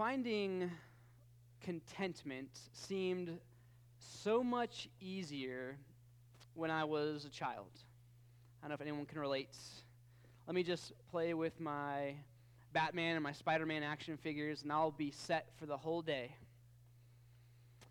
finding 0.00 0.70
contentment 1.60 2.48
seemed 2.72 3.38
so 3.98 4.42
much 4.42 4.88
easier 4.98 5.76
when 6.54 6.70
I 6.70 6.84
was 6.84 7.26
a 7.26 7.28
child. 7.28 7.68
I 8.62 8.62
don't 8.62 8.70
know 8.70 8.74
if 8.76 8.80
anyone 8.80 9.04
can 9.04 9.18
relate. 9.18 9.54
Let 10.46 10.54
me 10.54 10.62
just 10.62 10.94
play 11.10 11.34
with 11.34 11.60
my 11.60 12.14
Batman 12.72 13.16
and 13.16 13.22
my 13.22 13.32
Spider 13.32 13.66
Man 13.66 13.82
action 13.82 14.16
figures, 14.16 14.62
and 14.62 14.72
I'll 14.72 14.90
be 14.90 15.10
set 15.10 15.50
for 15.58 15.66
the 15.66 15.76
whole 15.76 16.00
day. 16.00 16.34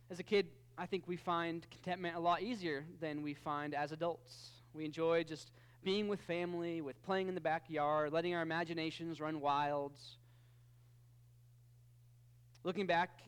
As 0.09 0.17
a 0.17 0.23
kid, 0.23 0.47
I 0.79 0.87
think 0.87 1.03
we 1.05 1.15
find 1.15 1.63
contentment 1.69 2.15
a 2.15 2.19
lot 2.19 2.41
easier 2.41 2.85
than 2.99 3.21
we 3.21 3.35
find 3.35 3.75
as 3.75 3.91
adults. 3.91 4.49
We 4.73 4.83
enjoy 4.83 5.25
just 5.25 5.51
being 5.83 6.07
with 6.07 6.21
family, 6.21 6.81
with 6.81 6.99
playing 7.03 7.27
in 7.27 7.35
the 7.35 7.41
backyard, 7.41 8.11
letting 8.11 8.33
our 8.33 8.41
imaginations 8.41 9.21
run 9.21 9.41
wild. 9.41 9.91
Looking 12.65 12.87
back 12.87 13.21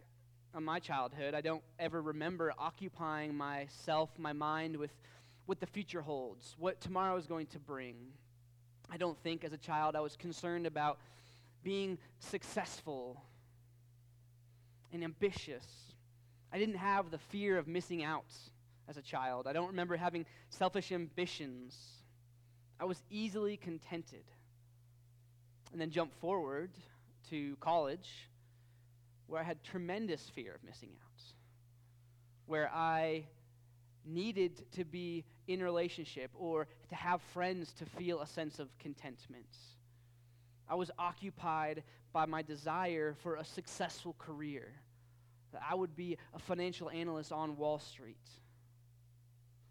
on 0.53 0.66
my 0.66 0.80
childhood, 0.80 1.34
I 1.34 1.39
don't 1.39 1.63
ever 1.80 2.02
remember 2.02 2.53
occupying 2.58 3.34
myself, 3.34 4.09
my 4.17 4.34
mind, 4.34 4.76
with 4.76 4.91
what 5.45 5.62
the 5.62 5.66
future 5.66 6.02
holds, 6.02 6.55
what 6.59 6.81
tomorrow 6.81 7.16
is 7.16 7.27
going 7.27 7.45
to 7.48 7.59
bring. 7.59 7.95
I 8.91 8.98
don't 8.98 9.17
think 9.23 9.45
as 9.45 9.53
a 9.53 9.58
child 9.58 9.95
I 9.95 10.02
was 10.02 10.17
concerned 10.17 10.67
about 10.67 10.99
being 11.63 11.98
successful 12.20 13.22
and 14.91 15.02
ambitious. 15.02 15.66
I 16.52 16.59
didn't 16.59 16.75
have 16.75 17.09
the 17.09 17.17
fear 17.17 17.58
of 17.58 17.70
missing 17.70 18.03
out 18.03 18.34
as 18.89 18.98
a 18.98 19.02
child. 19.02 19.48
I 19.48 19.53
don't 19.53 19.67
remember 19.67 19.95
having 19.95 20.25
selfish 20.50 20.91
ambitions. 20.91 21.77
I 22.81 22.84
was 22.84 23.02
easily 23.09 23.55
contented. 23.55 24.25
And 25.72 25.80
then 25.80 25.89
jump 25.89 26.13
forward 26.20 26.72
to 27.30 27.55
college 27.61 28.27
where 29.31 29.40
I 29.40 29.45
had 29.45 29.63
tremendous 29.63 30.30
fear 30.35 30.55
of 30.55 30.62
missing 30.62 30.90
out, 31.02 31.23
where 32.47 32.69
I 32.73 33.23
needed 34.06 34.61
to 34.73 34.83
be 34.83 35.23
in 35.47 35.61
a 35.61 35.64
relationship 35.64 36.31
or 36.33 36.67
to 36.89 36.95
have 36.95 37.22
friends 37.33 37.72
to 37.80 37.86
feel 37.86 38.19
a 38.19 38.28
sense 38.28 38.59
of 38.59 38.67
contentment. 38.78 39.56
I 40.67 40.75
was 40.75 40.91
occupied 41.00 41.83
by 42.11 42.25
my 42.25 42.41
desire 42.41 43.16
for 43.23 43.36
a 43.36 43.45
successful 43.45 44.17
career, 44.19 44.73
that 45.53 45.61
I 45.69 45.75
would 45.75 45.95
be 45.95 46.17
a 46.34 46.39
financial 46.39 46.89
analyst 46.89 47.31
on 47.31 47.56
Wall 47.56 47.80
Street, 47.80 48.28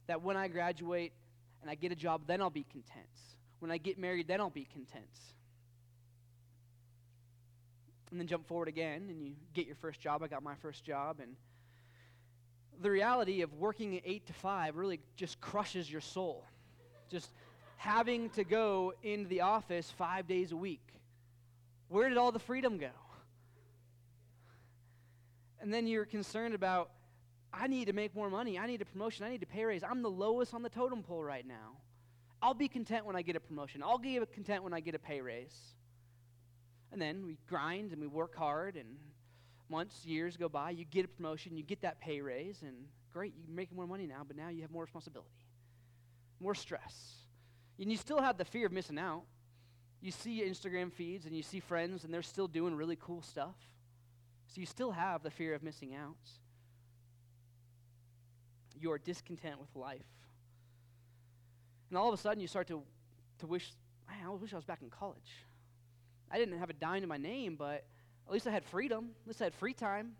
that 0.06 0.22
when 0.22 0.38
I 0.38 0.48
graduate 0.48 1.12
and 1.60 1.70
I 1.70 1.74
get 1.74 1.92
a 1.92 1.96
job, 1.96 2.22
then 2.26 2.40
I'll 2.40 2.48
be 2.48 2.64
content. 2.64 3.04
When 3.58 3.70
I 3.70 3.76
get 3.76 3.98
married, 3.98 4.26
then 4.26 4.40
I'll 4.40 4.48
be 4.48 4.64
content 4.72 5.04
and 8.10 8.18
then 8.18 8.26
jump 8.26 8.46
forward 8.46 8.68
again 8.68 9.06
and 9.08 9.22
you 9.22 9.34
get 9.54 9.66
your 9.66 9.76
first 9.76 10.00
job. 10.00 10.22
I 10.22 10.28
got 10.28 10.42
my 10.42 10.54
first 10.56 10.84
job. 10.84 11.20
And 11.20 11.36
the 12.80 12.90
reality 12.90 13.42
of 13.42 13.52
working 13.54 14.00
8 14.04 14.26
to 14.26 14.32
5 14.32 14.76
really 14.76 15.00
just 15.16 15.40
crushes 15.40 15.90
your 15.90 16.00
soul. 16.00 16.44
Just 17.10 17.30
having 17.76 18.30
to 18.30 18.44
go 18.44 18.92
into 19.02 19.28
the 19.28 19.40
office 19.42 19.90
five 19.90 20.26
days 20.26 20.52
a 20.52 20.56
week. 20.56 20.86
Where 21.88 22.08
did 22.08 22.18
all 22.18 22.32
the 22.32 22.38
freedom 22.38 22.78
go? 22.78 22.90
And 25.60 25.72
then 25.72 25.86
you're 25.86 26.04
concerned 26.04 26.54
about, 26.54 26.90
I 27.52 27.66
need 27.66 27.86
to 27.86 27.92
make 27.92 28.14
more 28.14 28.30
money. 28.30 28.58
I 28.58 28.66
need 28.66 28.80
a 28.80 28.84
promotion. 28.84 29.26
I 29.26 29.30
need 29.30 29.42
a 29.42 29.46
pay 29.46 29.64
raise. 29.64 29.82
I'm 29.82 30.02
the 30.02 30.10
lowest 30.10 30.54
on 30.54 30.62
the 30.62 30.68
totem 30.68 31.02
pole 31.02 31.22
right 31.22 31.46
now. 31.46 31.76
I'll 32.42 32.54
be 32.54 32.68
content 32.68 33.04
when 33.04 33.16
I 33.16 33.22
get 33.22 33.36
a 33.36 33.40
promotion. 33.40 33.82
I'll 33.82 33.98
be 33.98 34.18
content 34.32 34.64
when 34.64 34.72
I 34.72 34.80
get 34.80 34.94
a 34.94 34.98
pay 34.98 35.20
raise. 35.20 35.74
And 36.92 37.00
then 37.00 37.24
we 37.24 37.38
grind 37.48 37.92
and 37.92 38.00
we 38.00 38.06
work 38.06 38.34
hard, 38.34 38.76
and 38.76 38.88
months, 39.68 40.04
years 40.04 40.36
go 40.36 40.48
by. 40.48 40.70
You 40.70 40.84
get 40.84 41.04
a 41.04 41.08
promotion, 41.08 41.56
you 41.56 41.62
get 41.62 41.82
that 41.82 42.00
pay 42.00 42.20
raise, 42.20 42.62
and 42.62 42.74
great, 43.12 43.32
you're 43.46 43.54
making 43.54 43.76
more 43.76 43.86
money 43.86 44.06
now, 44.06 44.22
but 44.26 44.36
now 44.36 44.48
you 44.48 44.62
have 44.62 44.70
more 44.70 44.82
responsibility, 44.82 45.30
more 46.40 46.54
stress. 46.54 47.14
And 47.78 47.90
you 47.90 47.96
still 47.96 48.20
have 48.20 48.36
the 48.36 48.44
fear 48.44 48.66
of 48.66 48.72
missing 48.72 48.98
out. 48.98 49.22
You 50.00 50.10
see 50.10 50.42
Instagram 50.42 50.92
feeds 50.92 51.26
and 51.26 51.36
you 51.36 51.42
see 51.42 51.60
friends, 51.60 52.04
and 52.04 52.12
they're 52.12 52.22
still 52.22 52.48
doing 52.48 52.74
really 52.74 52.96
cool 52.96 53.22
stuff. 53.22 53.56
So 54.48 54.60
you 54.60 54.66
still 54.66 54.90
have 54.90 55.22
the 55.22 55.30
fear 55.30 55.54
of 55.54 55.62
missing 55.62 55.94
out. 55.94 56.16
You 58.78 58.90
are 58.92 58.98
discontent 58.98 59.60
with 59.60 59.74
life. 59.76 60.00
And 61.88 61.98
all 61.98 62.08
of 62.08 62.14
a 62.14 62.22
sudden, 62.22 62.40
you 62.40 62.48
start 62.48 62.66
to, 62.68 62.82
to 63.38 63.46
wish, 63.46 63.72
I 64.08 64.28
wish 64.28 64.52
I 64.52 64.56
was 64.56 64.64
back 64.64 64.82
in 64.82 64.90
college. 64.90 65.44
I 66.30 66.38
didn't 66.38 66.58
have 66.58 66.70
a 66.70 66.74
dime 66.74 67.00
to 67.02 67.06
my 67.06 67.16
name, 67.16 67.56
but 67.56 67.84
at 68.26 68.32
least 68.32 68.46
I 68.46 68.50
had 68.50 68.64
freedom. 68.64 69.10
At 69.22 69.28
least 69.28 69.40
I 69.40 69.44
had 69.44 69.54
free 69.54 69.74
time. 69.74 70.12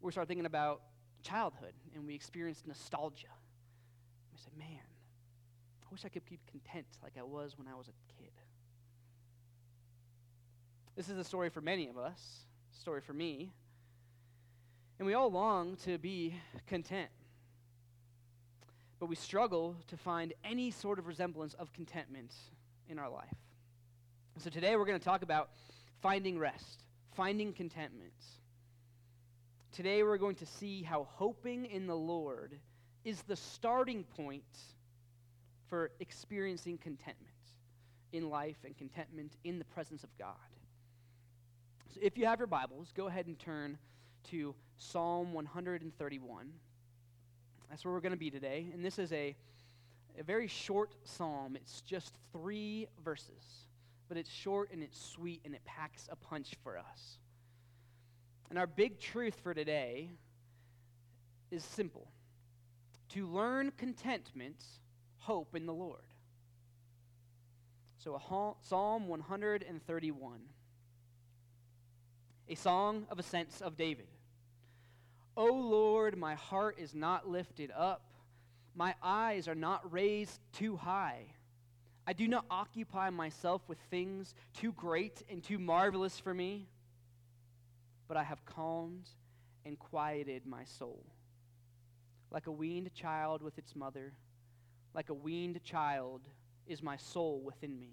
We 0.00 0.12
started 0.12 0.28
thinking 0.28 0.46
about 0.46 0.82
childhood, 1.22 1.72
and 1.94 2.06
we 2.06 2.14
experienced 2.14 2.66
nostalgia. 2.66 3.28
We 4.32 4.38
said, 4.38 4.52
man, 4.58 4.68
I 5.82 5.86
wish 5.90 6.04
I 6.04 6.08
could 6.08 6.26
keep 6.26 6.40
content 6.50 6.86
like 7.02 7.12
I 7.18 7.22
was 7.22 7.56
when 7.56 7.68
I 7.68 7.74
was 7.74 7.88
a 7.88 8.22
kid. 8.22 8.32
This 10.96 11.08
is 11.08 11.18
a 11.18 11.24
story 11.24 11.48
for 11.48 11.60
many 11.60 11.88
of 11.88 11.96
us, 11.96 12.20
story 12.72 13.00
for 13.00 13.12
me. 13.12 13.52
And 14.98 15.06
we 15.06 15.14
all 15.14 15.30
long 15.30 15.76
to 15.84 15.96
be 15.98 16.34
content. 16.66 17.10
But 18.98 19.06
we 19.06 19.14
struggle 19.14 19.76
to 19.86 19.96
find 19.96 20.32
any 20.44 20.72
sort 20.72 20.98
of 20.98 21.06
resemblance 21.06 21.54
of 21.54 21.72
contentment 21.72 22.34
in 22.88 22.98
our 22.98 23.08
life. 23.08 23.36
So 24.40 24.50
today 24.50 24.76
we're 24.76 24.84
going 24.84 24.98
to 24.98 25.04
talk 25.04 25.22
about 25.22 25.50
finding 26.00 26.38
rest, 26.38 26.84
finding 27.16 27.52
contentment. 27.52 28.12
Today 29.72 30.04
we're 30.04 30.16
going 30.16 30.36
to 30.36 30.46
see 30.46 30.84
how 30.84 31.08
hoping 31.10 31.66
in 31.66 31.88
the 31.88 31.96
Lord 31.96 32.54
is 33.04 33.20
the 33.22 33.34
starting 33.34 34.04
point 34.04 34.44
for 35.66 35.90
experiencing 35.98 36.78
contentment 36.78 37.34
in 38.12 38.30
life 38.30 38.58
and 38.64 38.76
contentment 38.78 39.32
in 39.42 39.58
the 39.58 39.64
presence 39.64 40.04
of 40.04 40.16
God. 40.16 40.36
So 41.92 41.98
if 42.00 42.16
you 42.16 42.26
have 42.26 42.38
your 42.38 42.46
Bibles, 42.46 42.92
go 42.94 43.08
ahead 43.08 43.26
and 43.26 43.36
turn 43.40 43.76
to 44.30 44.54
Psalm 44.76 45.32
131. 45.32 46.52
That's 47.68 47.84
where 47.84 47.92
we're 47.92 48.00
going 48.00 48.12
to 48.12 48.16
be 48.16 48.30
today. 48.30 48.68
And 48.72 48.84
this 48.84 49.00
is 49.00 49.12
a, 49.12 49.34
a 50.16 50.22
very 50.22 50.46
short 50.46 50.94
psalm, 51.02 51.56
it's 51.56 51.80
just 51.80 52.14
three 52.32 52.86
verses 53.04 53.67
but 54.08 54.16
it's 54.16 54.30
short 54.30 54.70
and 54.72 54.82
it's 54.82 54.98
sweet 54.98 55.42
and 55.44 55.54
it 55.54 55.64
packs 55.64 56.08
a 56.10 56.16
punch 56.16 56.54
for 56.62 56.78
us. 56.78 57.18
And 58.50 58.58
our 58.58 58.66
big 58.66 58.98
truth 58.98 59.38
for 59.42 59.52
today 59.52 60.10
is 61.50 61.62
simple 61.62 62.08
to 63.10 63.26
learn 63.26 63.72
contentment, 63.76 64.62
hope 65.18 65.54
in 65.54 65.66
the 65.66 65.72
Lord. 65.72 66.00
So, 67.98 68.14
a 68.14 68.54
Psalm 68.62 69.08
131, 69.08 70.40
a 72.48 72.54
song 72.54 73.06
of 73.10 73.18
ascents 73.18 73.60
of 73.60 73.76
David. 73.76 74.06
O 75.36 75.46
Lord, 75.46 76.16
my 76.16 76.34
heart 76.34 76.78
is 76.78 76.94
not 76.94 77.28
lifted 77.28 77.70
up, 77.76 78.02
my 78.74 78.94
eyes 79.02 79.48
are 79.48 79.54
not 79.54 79.92
raised 79.92 80.40
too 80.52 80.76
high. 80.76 81.26
I 82.08 82.14
do 82.14 82.26
not 82.26 82.46
occupy 82.50 83.10
myself 83.10 83.60
with 83.68 83.76
things 83.90 84.34
too 84.54 84.72
great 84.72 85.22
and 85.28 85.44
too 85.44 85.58
marvelous 85.58 86.18
for 86.18 86.32
me, 86.32 86.66
but 88.08 88.16
I 88.16 88.22
have 88.22 88.42
calmed 88.46 89.06
and 89.66 89.78
quieted 89.78 90.46
my 90.46 90.64
soul. 90.64 91.04
Like 92.30 92.46
a 92.46 92.50
weaned 92.50 92.94
child 92.94 93.42
with 93.42 93.58
its 93.58 93.76
mother, 93.76 94.14
like 94.94 95.10
a 95.10 95.14
weaned 95.14 95.62
child 95.62 96.22
is 96.66 96.82
my 96.82 96.96
soul 96.96 97.42
within 97.44 97.78
me. 97.78 97.90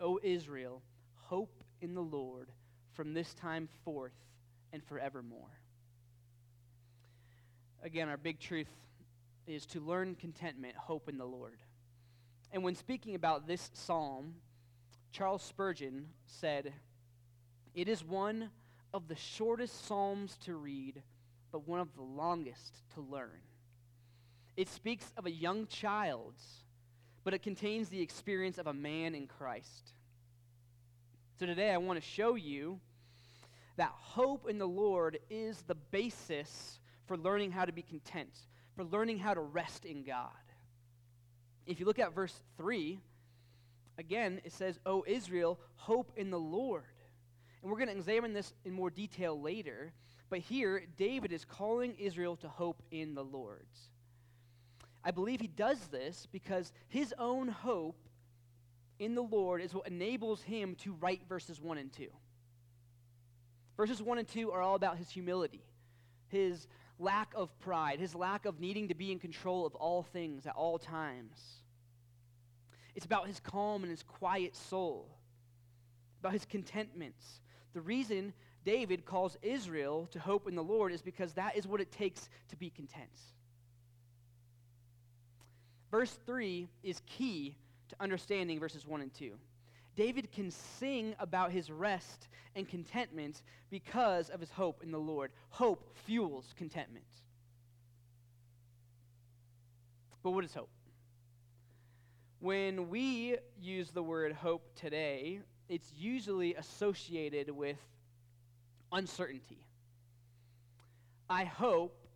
O 0.00 0.18
Israel, 0.22 0.80
hope 1.16 1.62
in 1.82 1.92
the 1.92 2.00
Lord 2.00 2.48
from 2.94 3.12
this 3.12 3.34
time 3.34 3.68
forth 3.84 4.16
and 4.72 4.82
forevermore. 4.82 5.60
Again, 7.82 8.08
our 8.08 8.16
big 8.16 8.40
truth 8.40 8.70
is 9.46 9.66
to 9.66 9.80
learn 9.80 10.14
contentment, 10.14 10.76
hope 10.76 11.10
in 11.10 11.18
the 11.18 11.26
Lord. 11.26 11.58
And 12.56 12.64
when 12.64 12.74
speaking 12.74 13.14
about 13.14 13.46
this 13.46 13.68
psalm, 13.74 14.36
Charles 15.12 15.42
Spurgeon 15.42 16.06
said, 16.24 16.72
It 17.74 17.86
is 17.86 18.02
one 18.02 18.48
of 18.94 19.08
the 19.08 19.14
shortest 19.14 19.84
psalms 19.86 20.38
to 20.46 20.54
read, 20.54 21.02
but 21.52 21.68
one 21.68 21.80
of 21.80 21.94
the 21.94 22.02
longest 22.02 22.78
to 22.94 23.02
learn. 23.02 23.42
It 24.56 24.70
speaks 24.70 25.12
of 25.18 25.26
a 25.26 25.30
young 25.30 25.66
child, 25.66 26.32
but 27.24 27.34
it 27.34 27.42
contains 27.42 27.90
the 27.90 28.00
experience 28.00 28.56
of 28.56 28.68
a 28.68 28.72
man 28.72 29.14
in 29.14 29.26
Christ. 29.26 29.92
So 31.38 31.44
today 31.44 31.72
I 31.72 31.76
want 31.76 32.00
to 32.00 32.08
show 32.08 32.36
you 32.36 32.80
that 33.76 33.92
hope 33.92 34.48
in 34.48 34.56
the 34.56 34.66
Lord 34.66 35.18
is 35.28 35.60
the 35.66 35.74
basis 35.74 36.80
for 37.04 37.18
learning 37.18 37.52
how 37.52 37.66
to 37.66 37.72
be 37.72 37.82
content, 37.82 38.32
for 38.76 38.84
learning 38.84 39.18
how 39.18 39.34
to 39.34 39.42
rest 39.42 39.84
in 39.84 40.04
God. 40.04 40.30
If 41.66 41.80
you 41.80 41.86
look 41.86 41.98
at 41.98 42.14
verse 42.14 42.34
3, 42.58 42.98
again, 43.98 44.40
it 44.44 44.52
says, 44.52 44.78
O 44.86 45.04
Israel, 45.06 45.58
hope 45.74 46.12
in 46.16 46.30
the 46.30 46.38
Lord. 46.38 46.84
And 47.62 47.70
we're 47.70 47.78
going 47.78 47.88
to 47.88 47.96
examine 47.96 48.32
this 48.32 48.54
in 48.64 48.72
more 48.72 48.90
detail 48.90 49.40
later. 49.40 49.92
But 50.30 50.40
here, 50.40 50.84
David 50.96 51.32
is 51.32 51.44
calling 51.44 51.94
Israel 51.98 52.36
to 52.36 52.48
hope 52.48 52.82
in 52.90 53.14
the 53.14 53.24
Lord. 53.24 53.66
I 55.04 55.12
believe 55.12 55.40
he 55.40 55.46
does 55.46 55.78
this 55.88 56.26
because 56.32 56.72
his 56.88 57.14
own 57.18 57.48
hope 57.48 57.96
in 58.98 59.14
the 59.14 59.22
Lord 59.22 59.62
is 59.62 59.74
what 59.74 59.86
enables 59.86 60.42
him 60.42 60.74
to 60.76 60.94
write 60.94 61.22
verses 61.28 61.60
1 61.60 61.78
and 61.78 61.92
2. 61.92 62.08
Verses 63.76 64.02
1 64.02 64.18
and 64.18 64.26
2 64.26 64.50
are 64.50 64.62
all 64.62 64.74
about 64.74 64.96
his 64.96 65.10
humility, 65.10 65.62
his 66.28 66.66
lack 66.98 67.32
of 67.34 67.56
pride, 67.60 67.98
his 68.00 68.14
lack 68.14 68.46
of 68.46 68.60
needing 68.60 68.88
to 68.88 68.94
be 68.94 69.12
in 69.12 69.18
control 69.18 69.66
of 69.66 69.74
all 69.74 70.02
things 70.02 70.46
at 70.46 70.54
all 70.54 70.78
times. 70.78 71.38
It's 72.94 73.06
about 73.06 73.26
his 73.26 73.40
calm 73.40 73.82
and 73.82 73.90
his 73.90 74.02
quiet 74.02 74.56
soul, 74.56 75.08
about 76.20 76.32
his 76.32 76.46
contentments. 76.46 77.40
The 77.74 77.80
reason 77.82 78.32
David 78.64 79.04
calls 79.04 79.36
Israel 79.42 80.08
to 80.12 80.18
hope 80.18 80.48
in 80.48 80.54
the 80.54 80.62
Lord 80.62 80.92
is 80.92 81.02
because 81.02 81.34
that 81.34 81.56
is 81.56 81.66
what 81.66 81.80
it 81.80 81.92
takes 81.92 82.28
to 82.48 82.56
be 82.56 82.70
content. 82.70 83.10
Verse 85.90 86.18
3 86.26 86.66
is 86.82 87.00
key 87.06 87.56
to 87.88 87.96
understanding 88.00 88.58
verses 88.58 88.86
1 88.86 89.02
and 89.02 89.14
2. 89.14 89.32
David 89.96 90.30
can 90.30 90.50
sing 90.50 91.14
about 91.18 91.50
his 91.50 91.70
rest 91.70 92.28
and 92.54 92.68
contentment 92.68 93.42
because 93.70 94.28
of 94.28 94.40
his 94.40 94.50
hope 94.50 94.82
in 94.82 94.90
the 94.92 94.98
Lord. 94.98 95.32
Hope 95.48 95.96
fuels 96.04 96.54
contentment. 96.56 97.06
But 100.22 100.32
what 100.32 100.44
is 100.44 100.52
hope? 100.52 100.68
When 102.40 102.90
we 102.90 103.36
use 103.58 103.90
the 103.90 104.02
word 104.02 104.32
hope 104.32 104.74
today, 104.76 105.40
it's 105.68 105.90
usually 105.96 106.54
associated 106.54 107.50
with 107.50 107.78
uncertainty. 108.92 109.66
I 111.28 111.44
hope 111.44 112.06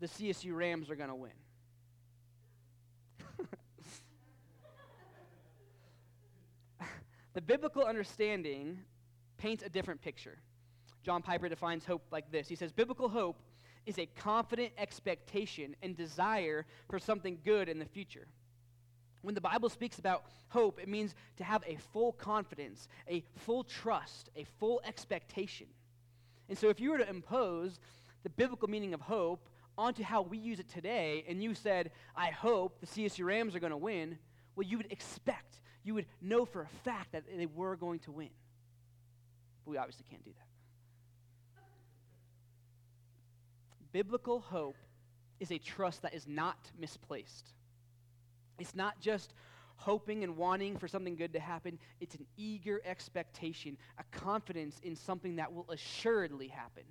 the 0.00 0.06
CSU 0.06 0.54
Rams 0.54 0.90
are 0.90 0.96
going 0.96 1.08
to 1.08 1.14
win. 1.14 1.32
The 7.34 7.40
biblical 7.40 7.84
understanding 7.84 8.78
paints 9.38 9.62
a 9.64 9.68
different 9.68 10.00
picture. 10.00 10.38
John 11.02 11.22
Piper 11.22 11.48
defines 11.48 11.84
hope 11.84 12.02
like 12.10 12.30
this 12.30 12.48
He 12.48 12.54
says, 12.54 12.72
Biblical 12.72 13.08
hope 13.08 13.40
is 13.86 13.98
a 13.98 14.06
confident 14.06 14.72
expectation 14.78 15.74
and 15.82 15.96
desire 15.96 16.66
for 16.88 16.98
something 16.98 17.38
good 17.44 17.68
in 17.68 17.78
the 17.78 17.84
future. 17.84 18.28
When 19.22 19.34
the 19.34 19.40
Bible 19.40 19.68
speaks 19.68 19.98
about 19.98 20.24
hope, 20.48 20.80
it 20.80 20.88
means 20.88 21.14
to 21.36 21.44
have 21.44 21.62
a 21.66 21.76
full 21.92 22.12
confidence, 22.12 22.88
a 23.08 23.24
full 23.36 23.64
trust, 23.64 24.30
a 24.36 24.44
full 24.58 24.80
expectation. 24.84 25.66
And 26.48 26.58
so, 26.58 26.68
if 26.68 26.80
you 26.80 26.90
were 26.90 26.98
to 26.98 27.08
impose 27.08 27.78
the 28.24 28.30
biblical 28.30 28.68
meaning 28.68 28.94
of 28.94 29.00
hope 29.00 29.48
onto 29.78 30.02
how 30.02 30.22
we 30.22 30.38
use 30.38 30.60
it 30.60 30.68
today, 30.68 31.24
and 31.28 31.42
you 31.42 31.54
said, 31.54 31.92
I 32.16 32.30
hope 32.30 32.80
the 32.80 32.86
CSU 32.86 33.24
Rams 33.24 33.54
are 33.54 33.60
going 33.60 33.70
to 33.70 33.76
win, 33.76 34.18
well, 34.54 34.66
you 34.66 34.76
would 34.76 34.92
expect 34.92 35.61
you 35.84 35.94
would 35.94 36.06
know 36.20 36.44
for 36.44 36.62
a 36.62 36.68
fact 36.84 37.12
that 37.12 37.24
they 37.36 37.46
were 37.46 37.76
going 37.76 37.98
to 38.00 38.12
win. 38.12 38.30
But 39.64 39.70
we 39.72 39.76
obviously 39.76 40.06
can't 40.10 40.24
do 40.24 40.30
that. 40.30 40.46
Biblical 43.92 44.40
hope 44.40 44.76
is 45.40 45.50
a 45.50 45.58
trust 45.58 46.02
that 46.02 46.14
is 46.14 46.26
not 46.26 46.56
misplaced. 46.78 47.52
It's 48.58 48.74
not 48.74 49.00
just 49.00 49.34
hoping 49.76 50.22
and 50.22 50.36
wanting 50.36 50.78
for 50.78 50.86
something 50.86 51.16
good 51.16 51.32
to 51.32 51.40
happen, 51.40 51.78
it's 52.00 52.14
an 52.14 52.24
eager 52.36 52.80
expectation, 52.84 53.76
a 53.98 54.04
confidence 54.16 54.78
in 54.84 54.94
something 54.94 55.36
that 55.36 55.52
will 55.52 55.66
assuredly 55.70 56.46
happen. 56.46 56.84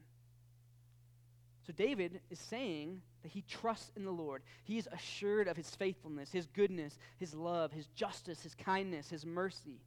So 1.65 1.73
David 1.73 2.21
is 2.29 2.39
saying 2.39 3.01
that 3.21 3.31
he 3.31 3.43
trusts 3.47 3.91
in 3.95 4.03
the 4.03 4.11
Lord. 4.11 4.41
He 4.63 4.77
is 4.77 4.89
assured 4.91 5.47
of 5.47 5.55
his 5.55 5.69
faithfulness, 5.69 6.31
his 6.31 6.47
goodness, 6.47 6.97
his 7.17 7.35
love, 7.35 7.71
his 7.71 7.87
justice, 7.87 8.41
his 8.41 8.55
kindness, 8.55 9.09
his 9.09 9.25
mercy. 9.25 9.79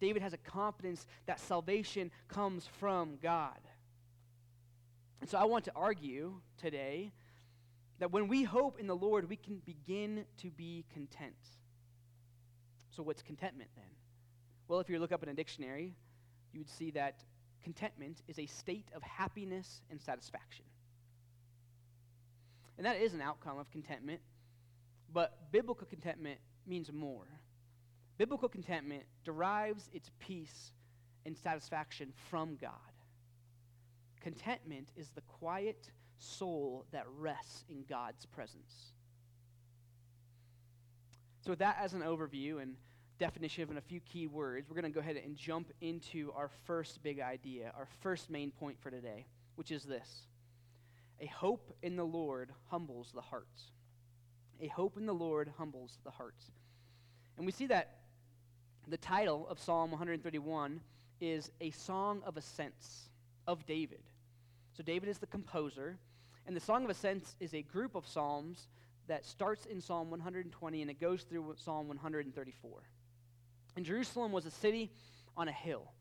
David 0.00 0.22
has 0.22 0.32
a 0.32 0.38
confidence 0.38 1.06
that 1.26 1.40
salvation 1.40 2.10
comes 2.28 2.66
from 2.78 3.18
God. 3.22 3.58
And 5.20 5.28
so 5.28 5.38
I 5.38 5.44
want 5.44 5.64
to 5.66 5.72
argue 5.74 6.40
today 6.58 7.12
that 7.98 8.10
when 8.10 8.28
we 8.28 8.42
hope 8.42 8.78
in 8.80 8.86
the 8.86 8.96
Lord, 8.96 9.28
we 9.28 9.36
can 9.36 9.60
begin 9.64 10.24
to 10.38 10.50
be 10.50 10.84
content. 10.92 11.34
So, 12.90 13.02
what's 13.02 13.22
contentment 13.22 13.70
then? 13.76 13.84
Well, 14.68 14.80
if 14.80 14.88
you 14.88 14.98
look 14.98 15.12
up 15.12 15.22
in 15.22 15.28
a 15.28 15.34
dictionary, 15.34 15.94
you 16.52 16.60
would 16.60 16.68
see 16.68 16.90
that 16.92 17.22
contentment 17.62 18.22
is 18.28 18.38
a 18.38 18.46
state 18.46 18.88
of 18.94 19.02
happiness 19.02 19.82
and 19.90 20.00
satisfaction. 20.00 20.64
And 22.76 22.86
that 22.86 23.00
is 23.00 23.12
an 23.12 23.20
outcome 23.20 23.58
of 23.58 23.70
contentment, 23.70 24.20
but 25.12 25.52
biblical 25.52 25.86
contentment 25.86 26.38
means 26.66 26.90
more. 26.92 27.26
Biblical 28.16 28.48
contentment 28.48 29.02
derives 29.24 29.88
its 29.92 30.10
peace 30.18 30.72
and 31.26 31.36
satisfaction 31.36 32.12
from 32.30 32.56
God. 32.56 32.72
Contentment 34.20 34.88
is 34.96 35.10
the 35.10 35.22
quiet 35.22 35.90
soul 36.18 36.84
that 36.92 37.04
rests 37.18 37.64
in 37.68 37.84
God's 37.88 38.26
presence. 38.26 38.92
So, 41.42 41.50
with 41.50 41.60
that 41.60 41.78
as 41.80 41.94
an 41.94 42.02
overview 42.02 42.60
and 42.60 42.76
definition 43.20 43.68
and 43.68 43.78
a 43.78 43.82
few 43.82 44.00
key 44.00 44.26
words, 44.26 44.68
we're 44.68 44.80
going 44.80 44.90
to 44.90 44.94
go 44.94 45.00
ahead 45.00 45.20
and 45.22 45.36
jump 45.36 45.70
into 45.80 46.32
our 46.34 46.50
first 46.64 47.02
big 47.02 47.20
idea, 47.20 47.70
our 47.76 47.86
first 48.00 48.30
main 48.30 48.50
point 48.50 48.80
for 48.80 48.90
today, 48.90 49.26
which 49.54 49.70
is 49.70 49.84
this 49.84 50.26
A 51.20 51.26
hope 51.26 51.76
in 51.82 51.94
the 51.94 52.04
Lord 52.04 52.50
humbles 52.70 53.12
the 53.14 53.20
hearts. 53.20 53.72
A 54.60 54.68
hope 54.68 54.96
in 54.96 55.06
the 55.06 55.14
Lord 55.14 55.52
humbles 55.58 55.98
the 56.02 56.10
hearts. 56.10 56.46
And 57.36 57.46
we 57.46 57.52
see 57.52 57.66
that 57.66 57.98
the 58.88 58.96
title 58.96 59.46
of 59.48 59.60
Psalm 59.60 59.90
131 59.90 60.80
is 61.20 61.50
a 61.60 61.70
song 61.70 62.22
of 62.24 62.36
ascents 62.36 63.10
of 63.46 63.64
David. 63.66 64.02
So 64.76 64.82
David 64.82 65.10
is 65.10 65.18
the 65.18 65.26
composer, 65.26 65.98
and 66.46 66.56
the 66.56 66.60
Song 66.60 66.84
of 66.84 66.90
Ascents 66.90 67.36
is 67.38 67.54
a 67.54 67.62
group 67.62 67.94
of 67.94 68.06
psalms 68.06 68.68
that 69.08 69.26
starts 69.26 69.66
in 69.66 69.80
Psalm 69.80 70.10
120 70.10 70.82
and 70.82 70.90
it 70.90 71.00
goes 71.00 71.22
through 71.22 71.54
Psalm 71.58 71.88
134. 71.88 72.82
And 73.76 73.84
Jerusalem 73.84 74.32
was 74.32 74.46
a 74.46 74.50
city 74.50 74.90
on 75.36 75.48
a 75.48 75.52
hill. 75.52 75.92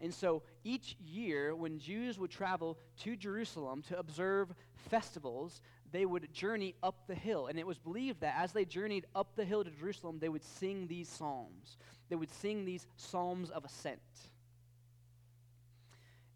And 0.00 0.14
so 0.14 0.42
each 0.62 0.96
year, 1.04 1.54
when 1.54 1.78
Jews 1.78 2.18
would 2.18 2.30
travel 2.30 2.78
to 3.02 3.16
Jerusalem 3.16 3.82
to 3.88 3.98
observe 3.98 4.54
festivals, 4.88 5.60
they 5.90 6.06
would 6.06 6.32
journey 6.32 6.74
up 6.82 7.06
the 7.08 7.14
hill. 7.14 7.48
And 7.48 7.58
it 7.58 7.66
was 7.66 7.78
believed 7.78 8.20
that 8.20 8.34
as 8.38 8.52
they 8.52 8.64
journeyed 8.64 9.06
up 9.14 9.34
the 9.34 9.44
hill 9.44 9.64
to 9.64 9.70
Jerusalem, 9.70 10.18
they 10.20 10.28
would 10.28 10.44
sing 10.44 10.86
these 10.86 11.08
psalms. 11.08 11.76
They 12.08 12.16
would 12.16 12.30
sing 12.30 12.64
these 12.64 12.86
psalms 12.96 13.50
of 13.50 13.64
ascent. 13.64 13.98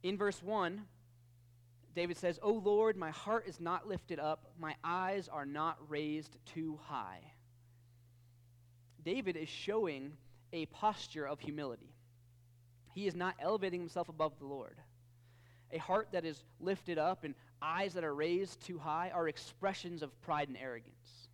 In 0.02 0.18
verse 0.18 0.42
1, 0.42 0.82
David 1.94 2.16
says, 2.16 2.40
O 2.42 2.52
Lord, 2.52 2.96
my 2.96 3.10
heart 3.10 3.44
is 3.46 3.60
not 3.60 3.86
lifted 3.86 4.18
up, 4.18 4.46
my 4.58 4.74
eyes 4.82 5.28
are 5.28 5.46
not 5.46 5.76
raised 5.88 6.36
too 6.46 6.78
high. 6.84 7.20
David 9.04 9.36
is 9.36 9.48
showing 9.48 10.12
a 10.52 10.66
posture 10.66 11.26
of 11.26 11.40
humility. 11.40 11.94
He 12.94 13.06
is 13.06 13.14
not 13.14 13.36
elevating 13.40 13.80
himself 13.80 14.08
above 14.08 14.38
the 14.38 14.46
Lord. 14.46 14.78
A 15.72 15.78
heart 15.78 16.08
that 16.12 16.24
is 16.24 16.44
lifted 16.60 16.98
up 16.98 17.24
and 17.24 17.34
eyes 17.62 17.94
that 17.94 18.04
are 18.04 18.14
raised 18.14 18.60
too 18.60 18.78
high 18.78 19.10
are 19.14 19.28
expressions 19.28 20.02
of 20.02 20.20
pride 20.20 20.48
and 20.48 20.56
arrogance. 20.56 21.28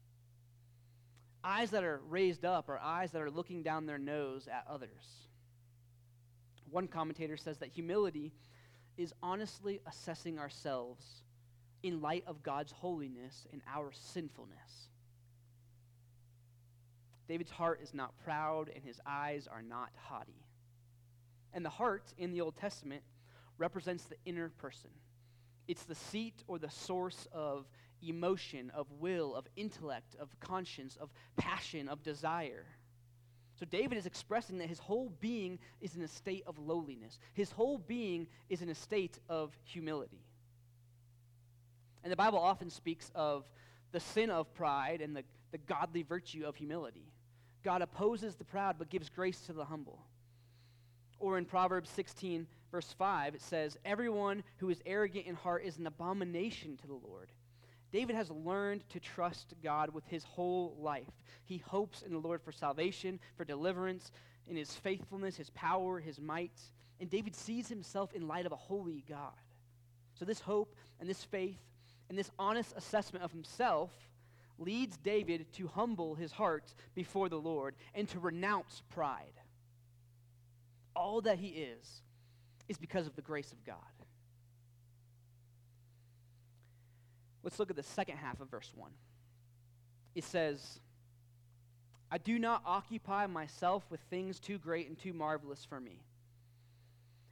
Eyes 1.42 1.70
that 1.70 1.84
are 1.84 2.00
raised 2.08 2.44
up 2.44 2.68
are 2.68 2.78
eyes 2.78 3.10
that 3.12 3.22
are 3.22 3.30
looking 3.30 3.62
down 3.62 3.86
their 3.86 3.98
nose 3.98 4.48
at 4.48 4.64
others. 4.68 5.26
One 6.70 6.86
commentator 6.86 7.36
says 7.36 7.58
that 7.58 7.70
humility 7.70 8.32
is 8.96 9.14
honestly 9.22 9.80
assessing 9.86 10.38
ourselves 10.38 11.22
in 11.82 12.00
light 12.00 12.24
of 12.26 12.42
God's 12.42 12.72
holiness 12.72 13.46
and 13.52 13.62
our 13.72 13.90
sinfulness. 13.92 14.88
David's 17.28 17.50
heart 17.50 17.80
is 17.82 17.92
not 17.92 18.16
proud, 18.24 18.70
and 18.74 18.82
his 18.82 19.00
eyes 19.06 19.46
are 19.46 19.62
not 19.62 19.90
haughty. 19.96 20.40
And 21.52 21.64
the 21.64 21.70
heart 21.70 22.12
in 22.16 22.32
the 22.32 22.40
Old 22.40 22.56
Testament 22.56 23.02
represents 23.58 24.04
the 24.04 24.16
inner 24.24 24.48
person. 24.48 24.90
It's 25.66 25.84
the 25.84 25.94
seat 25.94 26.42
or 26.46 26.58
the 26.58 26.70
source 26.70 27.28
of 27.32 27.66
emotion, 28.02 28.70
of 28.74 28.86
will, 28.98 29.34
of 29.34 29.46
intellect, 29.56 30.16
of 30.18 30.28
conscience, 30.40 30.96
of 30.96 31.10
passion, 31.36 31.88
of 31.88 32.02
desire. 32.02 32.64
So 33.58 33.66
David 33.66 33.98
is 33.98 34.06
expressing 34.06 34.58
that 34.58 34.68
his 34.68 34.78
whole 34.78 35.12
being 35.20 35.58
is 35.80 35.96
in 35.96 36.02
a 36.02 36.08
state 36.08 36.44
of 36.46 36.58
lowliness. 36.58 37.18
His 37.34 37.50
whole 37.50 37.76
being 37.76 38.28
is 38.48 38.62
in 38.62 38.68
a 38.68 38.74
state 38.74 39.18
of 39.28 39.56
humility. 39.64 40.22
And 42.04 42.12
the 42.12 42.16
Bible 42.16 42.38
often 42.38 42.70
speaks 42.70 43.10
of 43.14 43.44
the 43.90 44.00
sin 44.00 44.30
of 44.30 44.54
pride 44.54 45.00
and 45.00 45.16
the, 45.16 45.24
the 45.50 45.58
godly 45.58 46.02
virtue 46.02 46.44
of 46.46 46.54
humility. 46.54 47.12
God 47.64 47.82
opposes 47.82 48.34
the 48.34 48.44
proud 48.44 48.76
but 48.78 48.90
gives 48.90 49.08
grace 49.08 49.40
to 49.42 49.52
the 49.52 49.64
humble. 49.64 50.00
Or 51.18 51.38
in 51.38 51.44
Proverbs 51.44 51.90
16, 51.90 52.46
verse 52.70 52.94
5, 52.96 53.34
it 53.34 53.42
says, 53.42 53.76
Everyone 53.84 54.44
who 54.58 54.70
is 54.70 54.82
arrogant 54.86 55.26
in 55.26 55.34
heart 55.34 55.64
is 55.64 55.78
an 55.78 55.86
abomination 55.86 56.76
to 56.76 56.86
the 56.86 56.94
Lord. 56.94 57.30
David 57.90 58.14
has 58.16 58.30
learned 58.30 58.88
to 58.90 59.00
trust 59.00 59.54
God 59.62 59.90
with 59.90 60.06
his 60.06 60.22
whole 60.24 60.76
life. 60.78 61.10
He 61.44 61.58
hopes 61.58 62.02
in 62.02 62.12
the 62.12 62.18
Lord 62.18 62.42
for 62.42 62.52
salvation, 62.52 63.18
for 63.36 63.44
deliverance, 63.44 64.12
in 64.46 64.56
his 64.56 64.74
faithfulness, 64.74 65.36
his 65.36 65.50
power, 65.50 65.98
his 65.98 66.20
might. 66.20 66.60
And 67.00 67.08
David 67.08 67.34
sees 67.34 67.68
himself 67.68 68.12
in 68.12 68.28
light 68.28 68.46
of 68.46 68.52
a 68.52 68.56
holy 68.56 69.04
God. 69.08 69.32
So, 70.18 70.24
this 70.24 70.40
hope 70.40 70.74
and 71.00 71.08
this 71.08 71.24
faith 71.24 71.60
and 72.08 72.18
this 72.18 72.30
honest 72.38 72.74
assessment 72.76 73.24
of 73.24 73.32
himself 73.32 73.90
leads 74.58 74.96
David 74.96 75.52
to 75.54 75.68
humble 75.68 76.14
his 76.14 76.32
heart 76.32 76.74
before 76.94 77.28
the 77.28 77.38
Lord 77.38 77.74
and 77.94 78.08
to 78.08 78.18
renounce 78.18 78.82
pride. 78.90 79.32
All 80.94 81.20
that 81.22 81.38
he 81.38 81.48
is 81.48 82.02
is 82.68 82.76
because 82.76 83.06
of 83.06 83.14
the 83.16 83.22
grace 83.22 83.52
of 83.52 83.64
God. 83.64 83.76
Let's 87.42 87.58
look 87.58 87.70
at 87.70 87.76
the 87.76 87.82
second 87.82 88.18
half 88.18 88.40
of 88.40 88.50
verse 88.50 88.70
1. 88.74 88.90
It 90.14 90.24
says, 90.24 90.80
I 92.10 92.18
do 92.18 92.38
not 92.38 92.62
occupy 92.66 93.26
myself 93.26 93.84
with 93.90 94.00
things 94.10 94.40
too 94.40 94.58
great 94.58 94.88
and 94.88 94.98
too 94.98 95.12
marvelous 95.12 95.64
for 95.64 95.80
me. 95.80 96.00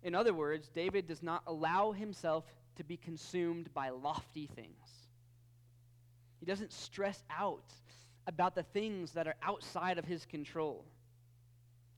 In 0.03 0.15
other 0.15 0.35
words, 0.35 0.69
David 0.69 1.09
does 1.09 1.23
not 1.23 1.43
allow 1.47 1.93
himself 1.93 2.45
to 2.77 2.85
be 2.85 2.97
consumed 2.97 3.73
by 3.75 3.89
lofty 3.89 4.49
things. 4.55 5.06
He 6.41 6.47
doesn't 6.47 6.73
stress 6.73 7.23
out 7.31 7.73
about 8.27 8.55
the 8.55 8.63
things 8.63 9.13
that 9.13 9.27
are 9.27 9.37
outside 9.43 9.99
of 9.99 10.05
his 10.05 10.27
control. 10.27 10.85